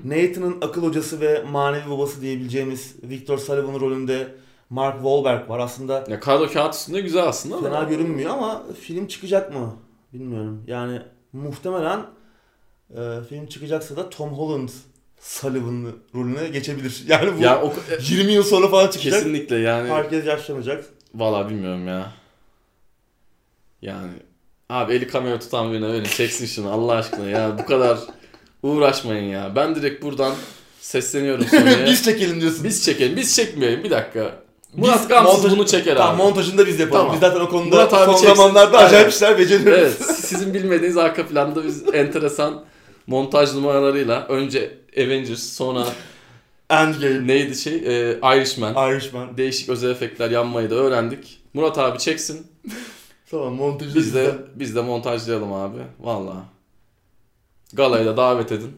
[0.05, 4.35] Nathan'ın akıl hocası ve manevi babası diyebileceğimiz Victor Sullivan rolünde
[4.69, 5.59] Mark Wahlberg var.
[5.59, 7.69] Aslında Ya kadro kağıt üstünde güzel aslında ama.
[7.69, 9.75] fena görünmüyor ama film çıkacak mı?
[10.13, 10.63] Bilmiyorum.
[10.67, 11.01] Yani
[11.33, 11.99] muhtemelen
[12.95, 14.69] e, film çıkacaksa da Tom Holland
[15.19, 17.03] Sullivan rolüne geçebilir.
[17.07, 19.13] Yani bu Ya o 20 yıl sonra falan çıkacak.
[19.19, 20.85] kesinlikle yani Herkes yaşlanacak.
[21.15, 22.11] valla bilmiyorum ya.
[23.81, 24.11] Yani
[24.69, 27.99] abi eli kamera tutan birine öyle çeksin şunu Allah aşkına ya bu kadar
[28.63, 29.55] uğraşmayın ya.
[29.55, 30.35] Ben direkt buradan
[30.79, 31.85] sesleniyorum Sony'ye.
[31.85, 32.63] biz çekelim diyorsun.
[32.63, 33.15] Biz çekelim.
[33.17, 33.83] Biz çekmeyelim.
[33.83, 34.41] Bir dakika.
[34.77, 36.23] Murat Biz Gamsız montaj- bunu çeker Tamam abi.
[36.23, 37.01] montajını da biz yapalım.
[37.01, 37.13] Tamam.
[37.13, 38.35] Biz zaten o konuda Murat abi son çeksin.
[38.35, 38.87] zamanlarda Aynen.
[38.87, 39.73] acayip işler beceriyoruz.
[39.81, 40.15] Evet.
[40.15, 42.63] Sizin bilmediğiniz arka planda biz enteresan
[43.07, 45.85] montaj numaralarıyla önce Avengers sonra
[46.69, 49.37] Endgame, neydi şey e, Irishman Irishman.
[49.37, 51.39] değişik özel efektler yanmayı da öğrendik.
[51.53, 52.47] Murat abi çeksin.
[53.31, 55.77] Tamam montajı Biz de biz de montajlayalım abi.
[55.99, 56.33] Valla.
[57.73, 58.71] Galaya da davet edin.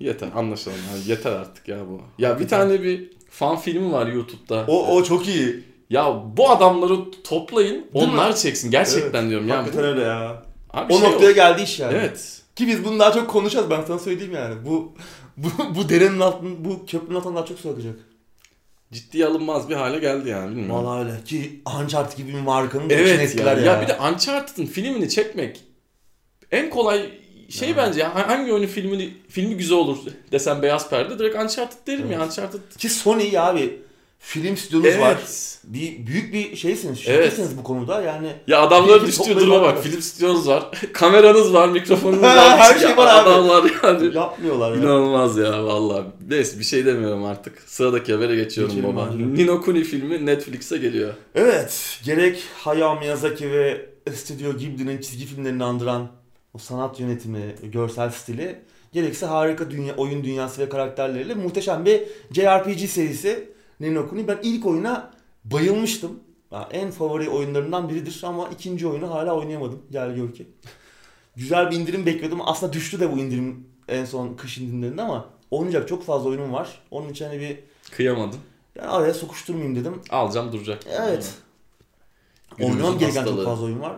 [0.00, 0.78] Yeter anlaşalım.
[0.92, 1.10] abi.
[1.10, 2.00] yeter artık ya bu.
[2.18, 4.64] Ya bir tane bir fan filmi var YouTube'da.
[4.68, 5.64] O, o çok iyi.
[5.90, 7.74] Ya bu adamları toplayın.
[7.74, 8.70] Değil onlar çeksin.
[8.70, 9.48] Gerçekten Evet, diyorum.
[9.48, 10.42] Ya Hakikaten bu, öyle ya.
[10.70, 11.94] abi O şey noktaya geldi iş yani.
[11.98, 12.42] Evet.
[12.56, 14.54] Ki biz bunu daha çok konuşacağız ben sana söyleyeyim yani.
[14.66, 14.92] Bu
[15.36, 17.94] bu, bu derenin altın, bu köprünün altından daha çok su akacak.
[18.92, 20.84] Ciddiye alınmaz bir hale geldi yani bilmiyorum.
[20.84, 21.24] Vallahi öyle.
[21.24, 23.64] Ki Uncharted gibi bir markanın da içine Evet ettiler ya.
[23.64, 23.72] ya.
[23.72, 23.82] ya.
[23.82, 25.64] bir de Uncharted'ın filmini çekmek
[26.50, 27.10] en kolay
[27.50, 27.76] şey Yani.
[27.76, 29.98] bence ya, hangi oyunun filmi filmi güzel olur
[30.32, 32.26] desem beyaz perde direkt Uncharted derim ya Evet.
[32.30, 32.60] Uncharted.
[32.78, 33.78] Ki Sony abi
[34.18, 35.16] film stüdyonuz var.
[35.18, 35.58] Evet.
[35.64, 37.24] Bir büyük bir şeysiniz, Evet.
[37.24, 38.02] şirketsiniz bu konuda.
[38.02, 39.82] Yani Ya adamların düştüğü duruma bak.
[39.82, 40.64] Film stüdyonuz var.
[40.92, 42.58] Kameranız var, mikrofonunuz var.
[42.58, 43.28] Her şey Ya var abi.
[43.30, 44.16] Adamlar yani.
[44.16, 44.76] yapmıyorlar ya.
[44.78, 46.04] İnanılmaz ya vallahi.
[46.28, 47.62] Neyse bir şey demiyorum artık.
[47.66, 49.02] Sıradaki habere geçiyorum Geçelim baba.
[49.04, 49.34] abi.
[49.34, 51.14] Nino Kuni filmi Netflix'e geliyor.
[51.34, 56.08] Evet, gerek Hayao Miyazaki ve Studio Ghibli'nin çizgi filmlerini andıran
[56.54, 58.58] o sanat yönetimi, görsel stili,
[58.92, 64.28] gerekse harika dünya, oyun dünyası ve karakterleriyle muhteşem bir JRPG serisi Nino Kuni.
[64.28, 65.10] Ben ilk oyuna
[65.44, 66.20] bayılmıştım.
[66.52, 69.82] Ya en favori oyunlarından biridir ama ikinci oyunu hala oynayamadım.
[69.90, 70.46] Gel gör ki.
[71.36, 72.40] Güzel bir indirim bekliyordum.
[72.46, 76.82] Aslında düştü de bu indirim en son kış indirimlerinde ama oynayacak çok fazla oyunum var.
[76.90, 77.58] Onun için hani bir
[77.92, 78.38] Kıyamadın.
[78.76, 80.00] yani araya sokuşturmayayım dedim.
[80.10, 80.82] Alacağım duracak.
[80.90, 81.34] Evet.
[82.60, 83.96] Oynamam gereken çok fazla oyun var.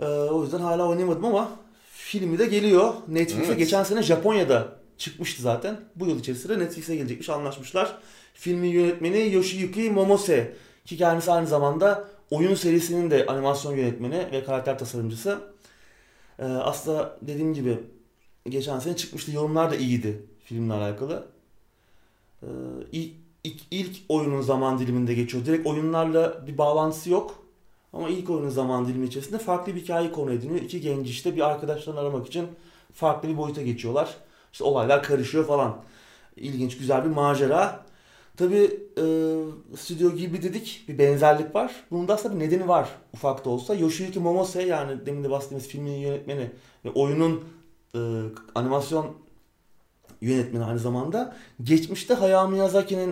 [0.00, 1.50] Ee, o yüzden hala oynayamadım ama
[1.92, 2.94] filmi de geliyor.
[3.08, 3.58] Netflix'e Evet.
[3.58, 4.68] geçen sene Japonya'da
[4.98, 5.80] çıkmıştı zaten.
[5.96, 7.98] Bu yıl içerisinde Netflix'e gelecekmiş anlaşmışlar.
[8.34, 14.78] Filmin yönetmeni Yoshiyuki Momose ki kendisi aynı zamanda oyun serisinin de animasyon yönetmeni ve karakter
[14.78, 15.38] tasarımcısı.
[16.38, 17.78] Ee, aslında dediğim gibi
[18.48, 19.32] geçen sene çıkmıştı.
[19.32, 21.26] Yorumlar da iyiydi filmle alakalı.
[22.42, 22.46] Ee,
[22.92, 23.12] ilk,
[23.44, 25.44] ilk, ilk oyunun zaman diliminde geçiyor.
[25.46, 27.41] Direkt oyunlarla bir bağlantısı yok.
[27.92, 30.60] Ama ilk oyunun zaman dilimi içerisinde farklı bir hikaye konu ediniyor.
[30.60, 32.46] İki genç işte bir arkadaşlarını aramak için
[32.92, 34.16] farklı bir boyuta geçiyorlar.
[34.52, 35.82] İşte olaylar karışıyor falan.
[36.36, 37.84] İlginç, güzel bir macera.
[38.36, 39.04] Tabii e,
[39.76, 41.74] Stüdyo gibi dedik bir benzerlik var.
[41.90, 43.74] Bunun da aslında bir nedeni var ufak da olsa.
[43.74, 46.50] Yoshiyuki Momose yani demin de bahsettiğimiz filmin yönetmeni
[46.84, 47.44] ve oyunun
[47.94, 47.98] e,
[48.54, 49.06] animasyon
[50.20, 51.36] yönetmeni aynı zamanda.
[51.62, 53.10] Geçmişte Hayao Miyazaki'nin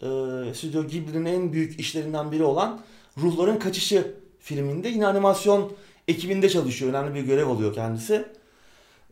[0.00, 0.08] e,
[0.54, 2.80] Stüdyo Ghibli'nin en büyük işlerinden biri olan
[3.18, 5.72] Ruhların Kaçışı filminde yine animasyon
[6.08, 6.90] ekibinde çalışıyor.
[6.90, 8.14] Önemli bir görev alıyor kendisi.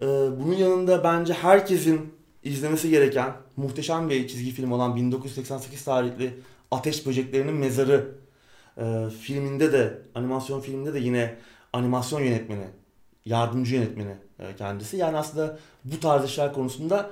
[0.03, 0.07] E,
[0.41, 6.41] bunun yanında bence herkesin izlemesi gereken muhteşem bir çizgi film olan 1988 tarihli
[6.71, 8.09] Ateş Böceklerinin Mezarı
[8.79, 11.35] e, filminde de animasyon filminde de yine
[11.73, 12.67] animasyon yönetmeni,
[13.25, 14.97] yardımcı yönetmeni e, kendisi.
[14.97, 17.11] Yani aslında bu tarz işler konusunda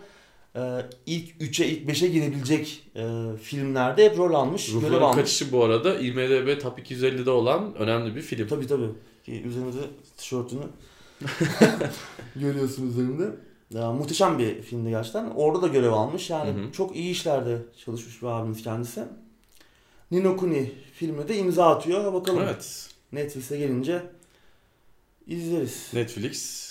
[1.06, 3.06] ilk 3'e ilk 5'e girebilecek e,
[3.42, 5.16] filmlerde hep rol almış, görev Ruhların almış.
[5.16, 8.48] Kaçışı bu arada IMDB Top 250'de olan önemli bir film.
[8.48, 8.88] Tabii tabii.
[9.24, 9.78] Ki Üzerimde
[10.16, 10.62] tişörtünü
[12.36, 13.30] görüyorsun üzerimde.
[13.70, 15.30] Ya, muhteşem bir filmdi gerçekten.
[15.30, 16.30] Orada da görev almış.
[16.30, 16.72] Yani Hı hı.
[16.72, 19.04] çok iyi işlerde çalışmış bir abimiz kendisi.
[20.10, 22.12] Nino Kuni filmine de imza atıyor.
[22.12, 22.88] Bakalım Evet.
[23.12, 24.02] Netflix'e gelince
[25.26, 25.90] izleriz.
[25.92, 26.66] Netflix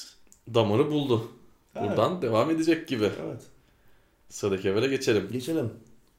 [0.54, 1.28] damarı buldu.
[1.76, 1.90] Evet.
[1.90, 3.10] Buradan devam edecek gibi.
[3.26, 3.42] Evet.
[4.36, 5.30] Sıradaki habere geçelim.
[5.32, 5.70] Geçelim.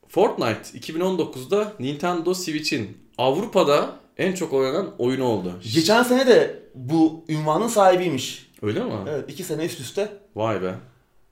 [0.08, 5.52] Fortnite 2019'da Nintendo Switch'in Avrupa'da en çok oynanan oyunu oldu.
[5.74, 8.50] Geçen sene de bu ünvanın sahibiymiş.
[8.62, 8.92] Öyle mi?
[9.08, 10.74] Evet iki sene üst üste Vay be.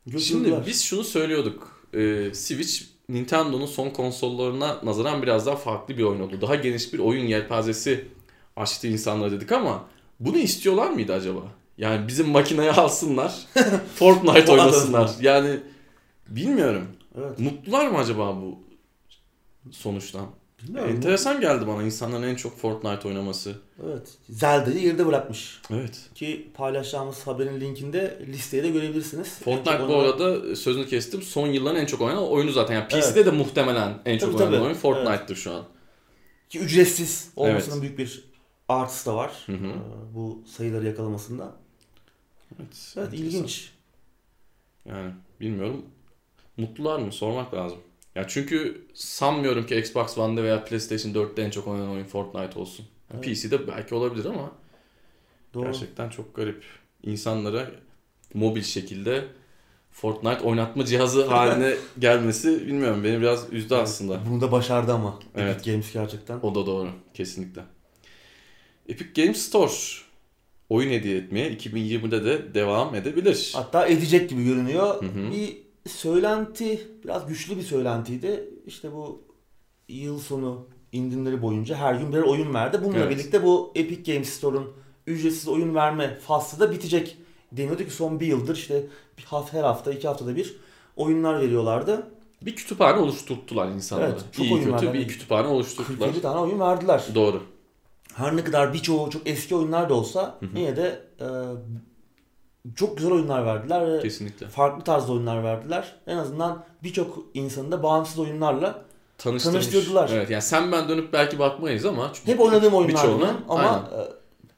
[0.06, 0.24] götürdüler.
[0.24, 1.86] Şimdi biz şunu söylüyorduk.
[1.94, 6.40] Ee, Switch Nintendo'nun son konsollarına nazaran biraz daha farklı bir oyun oldu.
[6.40, 8.04] Daha geniş bir oyun yelpazesi
[8.56, 9.84] açtı insanlara dedik ama
[10.20, 11.40] bunu istiyorlar mıydı acaba?
[11.78, 13.34] Yani bizim makineye alsınlar,
[13.94, 15.10] Fortnite oynasınlar.
[15.20, 15.60] Yani
[16.28, 16.86] bilmiyorum.
[17.18, 17.38] Evet.
[17.38, 18.58] Mutlular mı acaba bu
[19.70, 20.26] sonuçtan?
[20.62, 20.96] Bilmiyorum.
[20.96, 23.54] Enteresan geldi bana insanların en çok Fortnite oynaması.
[23.84, 24.14] Evet.
[24.28, 25.60] Zelda'yı geride bırakmış.
[25.70, 26.00] Evet.
[26.14, 29.38] Ki paylaşacağımız haberin linkinde listeye de görebilirsiniz.
[29.38, 31.22] Fortnite bu arada sözünü kestim.
[31.22, 32.74] Son yılların en çok oynanan oyunu zaten.
[32.74, 34.64] Yani PC'de de muhtemelen en çok Tabii, oynanan tabii.
[34.64, 35.64] oyun Fortnite'dır şu an.
[36.48, 37.82] Ki ücretsiz olmasının Evet.
[37.82, 38.24] büyük bir
[38.68, 39.32] artısı da var.
[39.46, 39.66] Hı hı.
[39.66, 41.52] Ee, Bu sayıları yakalamasında.
[42.58, 43.26] Evet, Evet enteresan.
[43.26, 43.70] ilginç.
[44.84, 45.84] Yani bilmiyorum.
[46.56, 47.12] Mutlular mı?
[47.12, 47.78] Sormak lazım.
[48.14, 52.86] Ya çünkü sanmıyorum ki Xbox One'da veya PlayStation 4'te en çok oynanan oyun Fortnite olsun.
[53.14, 53.24] Evet.
[53.24, 54.52] PC'de belki olabilir ama
[55.54, 55.64] Doğru.
[55.64, 56.64] gerçekten çok garip.
[57.02, 57.70] İnsanlara
[58.34, 59.24] mobil şekilde
[59.90, 64.20] Fortnite oynatma cihazı haline gelmesi bilmiyorum beni biraz üzdü aslında.
[64.30, 65.18] Bunu da başardı ama.
[65.34, 65.54] Evet.
[65.56, 66.40] Epic Games gerçekten.
[66.40, 66.88] O da doğru.
[67.14, 67.62] Kesinlikle.
[68.88, 69.72] Epic Games Store
[70.68, 73.52] oyun hediye etmeye 2020'de de devam edebilir.
[73.54, 75.02] Hatta edecek gibi görünüyor.
[75.02, 75.30] Hı hı.
[75.30, 78.50] Bir söylenti, biraz güçlü bir söylentiydi.
[78.66, 79.22] İşte bu
[79.88, 82.80] yıl sonu indirimleri boyunca her gün birer oyun verdi.
[82.84, 83.10] Bununla Evet.
[83.10, 84.72] birlikte bu Epic Games Store'un
[85.06, 87.16] ücretsiz oyun verme faslı da bitecek.
[87.52, 88.86] Deniyordu ki son bir yıldır işte
[89.18, 90.56] bir hafta, her hafta, iki haftada bir
[90.96, 92.06] oyunlar veriyorlardı.
[92.42, 94.08] Bir kütüphane oluşturttular insanlara.
[94.08, 95.98] Evet, çok İyi oyun kötü bir kütüphane oluşturdular.
[95.98, 97.04] 47 tane oyun verdiler.
[97.14, 97.42] Doğru.
[98.14, 100.58] Her ne kadar birçoğu çok eski oyunlar da olsa Hı hı.
[100.58, 101.26] yine de e,
[102.76, 104.48] çok güzel oyunlar verdiler ve Kesinlikle.
[104.48, 105.96] farklı tarzda oyunlar verdiler.
[106.06, 108.84] En azından birçok insanı da bağımsız oyunlarla
[109.18, 109.66] Tanıştırmış.
[109.66, 110.10] Tanıştırdılar.
[110.12, 113.98] Evet yani sen ben dönüp belki bakmayız ama hep oynadığım oyunlar bunlar ama e,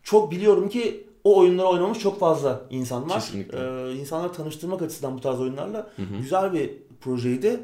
[0.03, 3.21] çok biliyorum ki o oyunları oynamış çok fazla insan var.
[3.21, 3.59] Kesinlikle.
[3.59, 6.17] Ee, insanları tanıştırmak açısından bu tarz oyunlarla Hı hı.
[6.21, 7.61] güzel bir projeydi.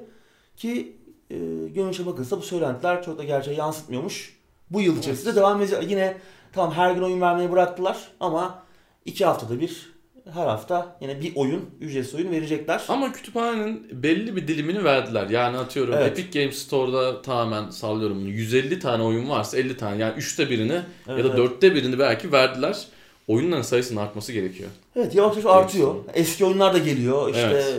[0.56, 0.96] Ki
[1.30, 1.36] e,
[1.74, 4.38] görünüşe bakılsa bu söylentiler çok da gerçeği yansıtmıyormuş.
[4.70, 5.90] Bu yıl içerisinde devam edecek.
[5.90, 6.16] Yine
[6.52, 8.62] tamam her gün oyun vermeyi bıraktılar ama
[9.04, 9.91] iki haftada bir
[10.30, 12.82] her hafta yine bir oyun, ücretsiz oyun verecekler.
[12.88, 15.28] Ama kütüphanenin belli bir dilimini verdiler.
[15.30, 16.18] Yani atıyorum Evet.
[16.18, 18.28] Epic Games Store'da tamamen sallıyorum bunu.
[18.28, 21.38] 150 tane oyun varsa 50 tane yani üçte birini ya Evet, da evet.
[21.38, 22.86] dörtte birini belki verdiler.
[23.28, 24.70] Oyunların sayısının artması gerekiyor.
[24.96, 25.94] Evet yavaş yavaş artıyor.
[26.14, 27.28] Eski oyunlar da geliyor.
[27.28, 27.74] İşte Evet.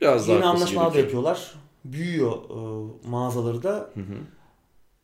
[0.00, 1.54] Biraz yeni anlaşmalar da yapıyorlar.
[1.84, 3.70] Büyüyor e, mağazaları da.
[3.70, 4.16] Hı hı.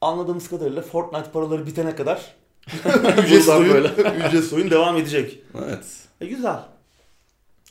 [0.00, 2.34] Anladığımız kadarıyla Fortnite paraları bitene kadar
[3.24, 3.84] ücretsiz oyun,
[4.28, 5.38] ücretsiz oyun devam edecek.
[5.66, 6.05] Evet.
[6.20, 6.58] E, güzel.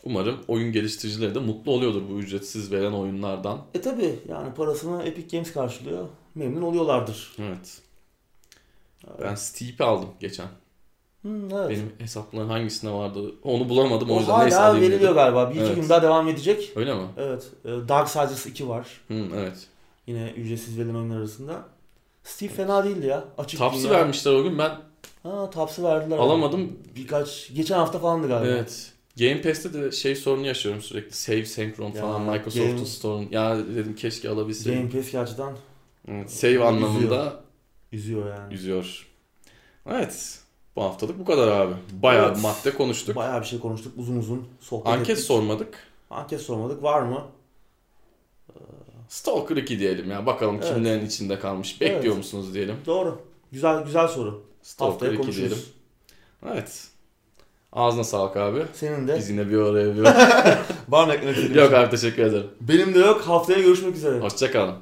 [0.04, 3.62] Umarım oyun geliştiricileri de mutlu oluyordur bu ücretsiz veren oyunlardan.
[3.74, 6.08] E tabi yani parasını Epic Games karşılıyor.
[6.36, 7.36] Memnun oluyorlardır.
[7.40, 7.82] Evet.
[9.22, 10.48] Ben Steep'i aldım geçen.
[11.22, 11.70] Hmm, evet.
[11.70, 15.16] Benim hesapların hangisinde vardı onu bulamadım o o yüzden neyse hala alayım veriliyor dedim.
[15.16, 15.50] galiba.
[15.50, 15.76] Bir iki Evet.
[15.76, 16.72] gün daha devam edecek.
[16.76, 17.06] Öyle mi?
[17.18, 17.48] Evet.
[17.66, 18.88] e, Darksiders 2 var.
[19.08, 19.68] Hı, evet.
[20.08, 21.66] Yine ücretsiz verilen oyunlar arasında.
[22.24, 23.24] Steve fena değildi ya.
[23.38, 24.72] Açık Taps'ı vermişler o gün ben
[25.24, 26.18] Ha Taps'ı verdiler.
[26.18, 26.80] alamadım.
[26.96, 28.52] Birkaç, geçen hafta falandı galiba.
[28.52, 28.92] Evet.
[29.20, 31.16] Game Pass'te de şey sorunu yaşıyorum sürekli.
[31.16, 33.28] Save Synchron Ya, falan Microsoft'un Game- Store'un.
[33.32, 34.90] Ya dedim keşke alabilseydim.
[34.90, 35.54] Game Pass gerçekten
[36.08, 36.66] Evet, save Üzüyor.
[36.66, 37.40] anlamında
[37.92, 38.54] üzüyor yani.
[38.54, 39.08] üzüyor.
[39.90, 40.40] Evet.
[40.76, 41.74] Bu haftalık bu kadar abi.
[42.04, 42.42] Bayağı Evet.
[42.42, 43.16] madde konuştuk.
[43.16, 43.94] Bayağı bir şey konuştuk.
[43.98, 45.26] Uzun uzun sohbet Anket ettik.
[45.26, 45.78] sormadık.
[46.10, 46.84] Anket sormadık.
[46.84, 47.22] Var mı?
[49.10, 50.26] Stalker 2 diyelim ya.
[50.26, 50.74] Bakalım Evet.
[50.74, 51.82] kimlerin içinde kalmış.
[51.82, 52.18] Bekliyor Evet.
[52.18, 52.76] musunuz diyelim.
[52.86, 53.22] Doğru.
[53.52, 54.44] Güzel güzel soru.
[54.66, 55.38] Stalker Haftaya 2 konuşuruz.
[55.50, 55.58] diyelim.
[56.52, 56.88] Evet.
[57.74, 58.66] Ağzına sağlık abi.
[58.74, 59.18] Senin de.
[59.18, 60.04] Biz yine bir araya bir
[61.10, 62.48] eklemek istediğin Yok abi teşekkür ederim.
[62.62, 63.22] Benim de yok.
[63.22, 64.20] Haftaya görüşmek üzere.
[64.20, 64.76] Hoşçakalın.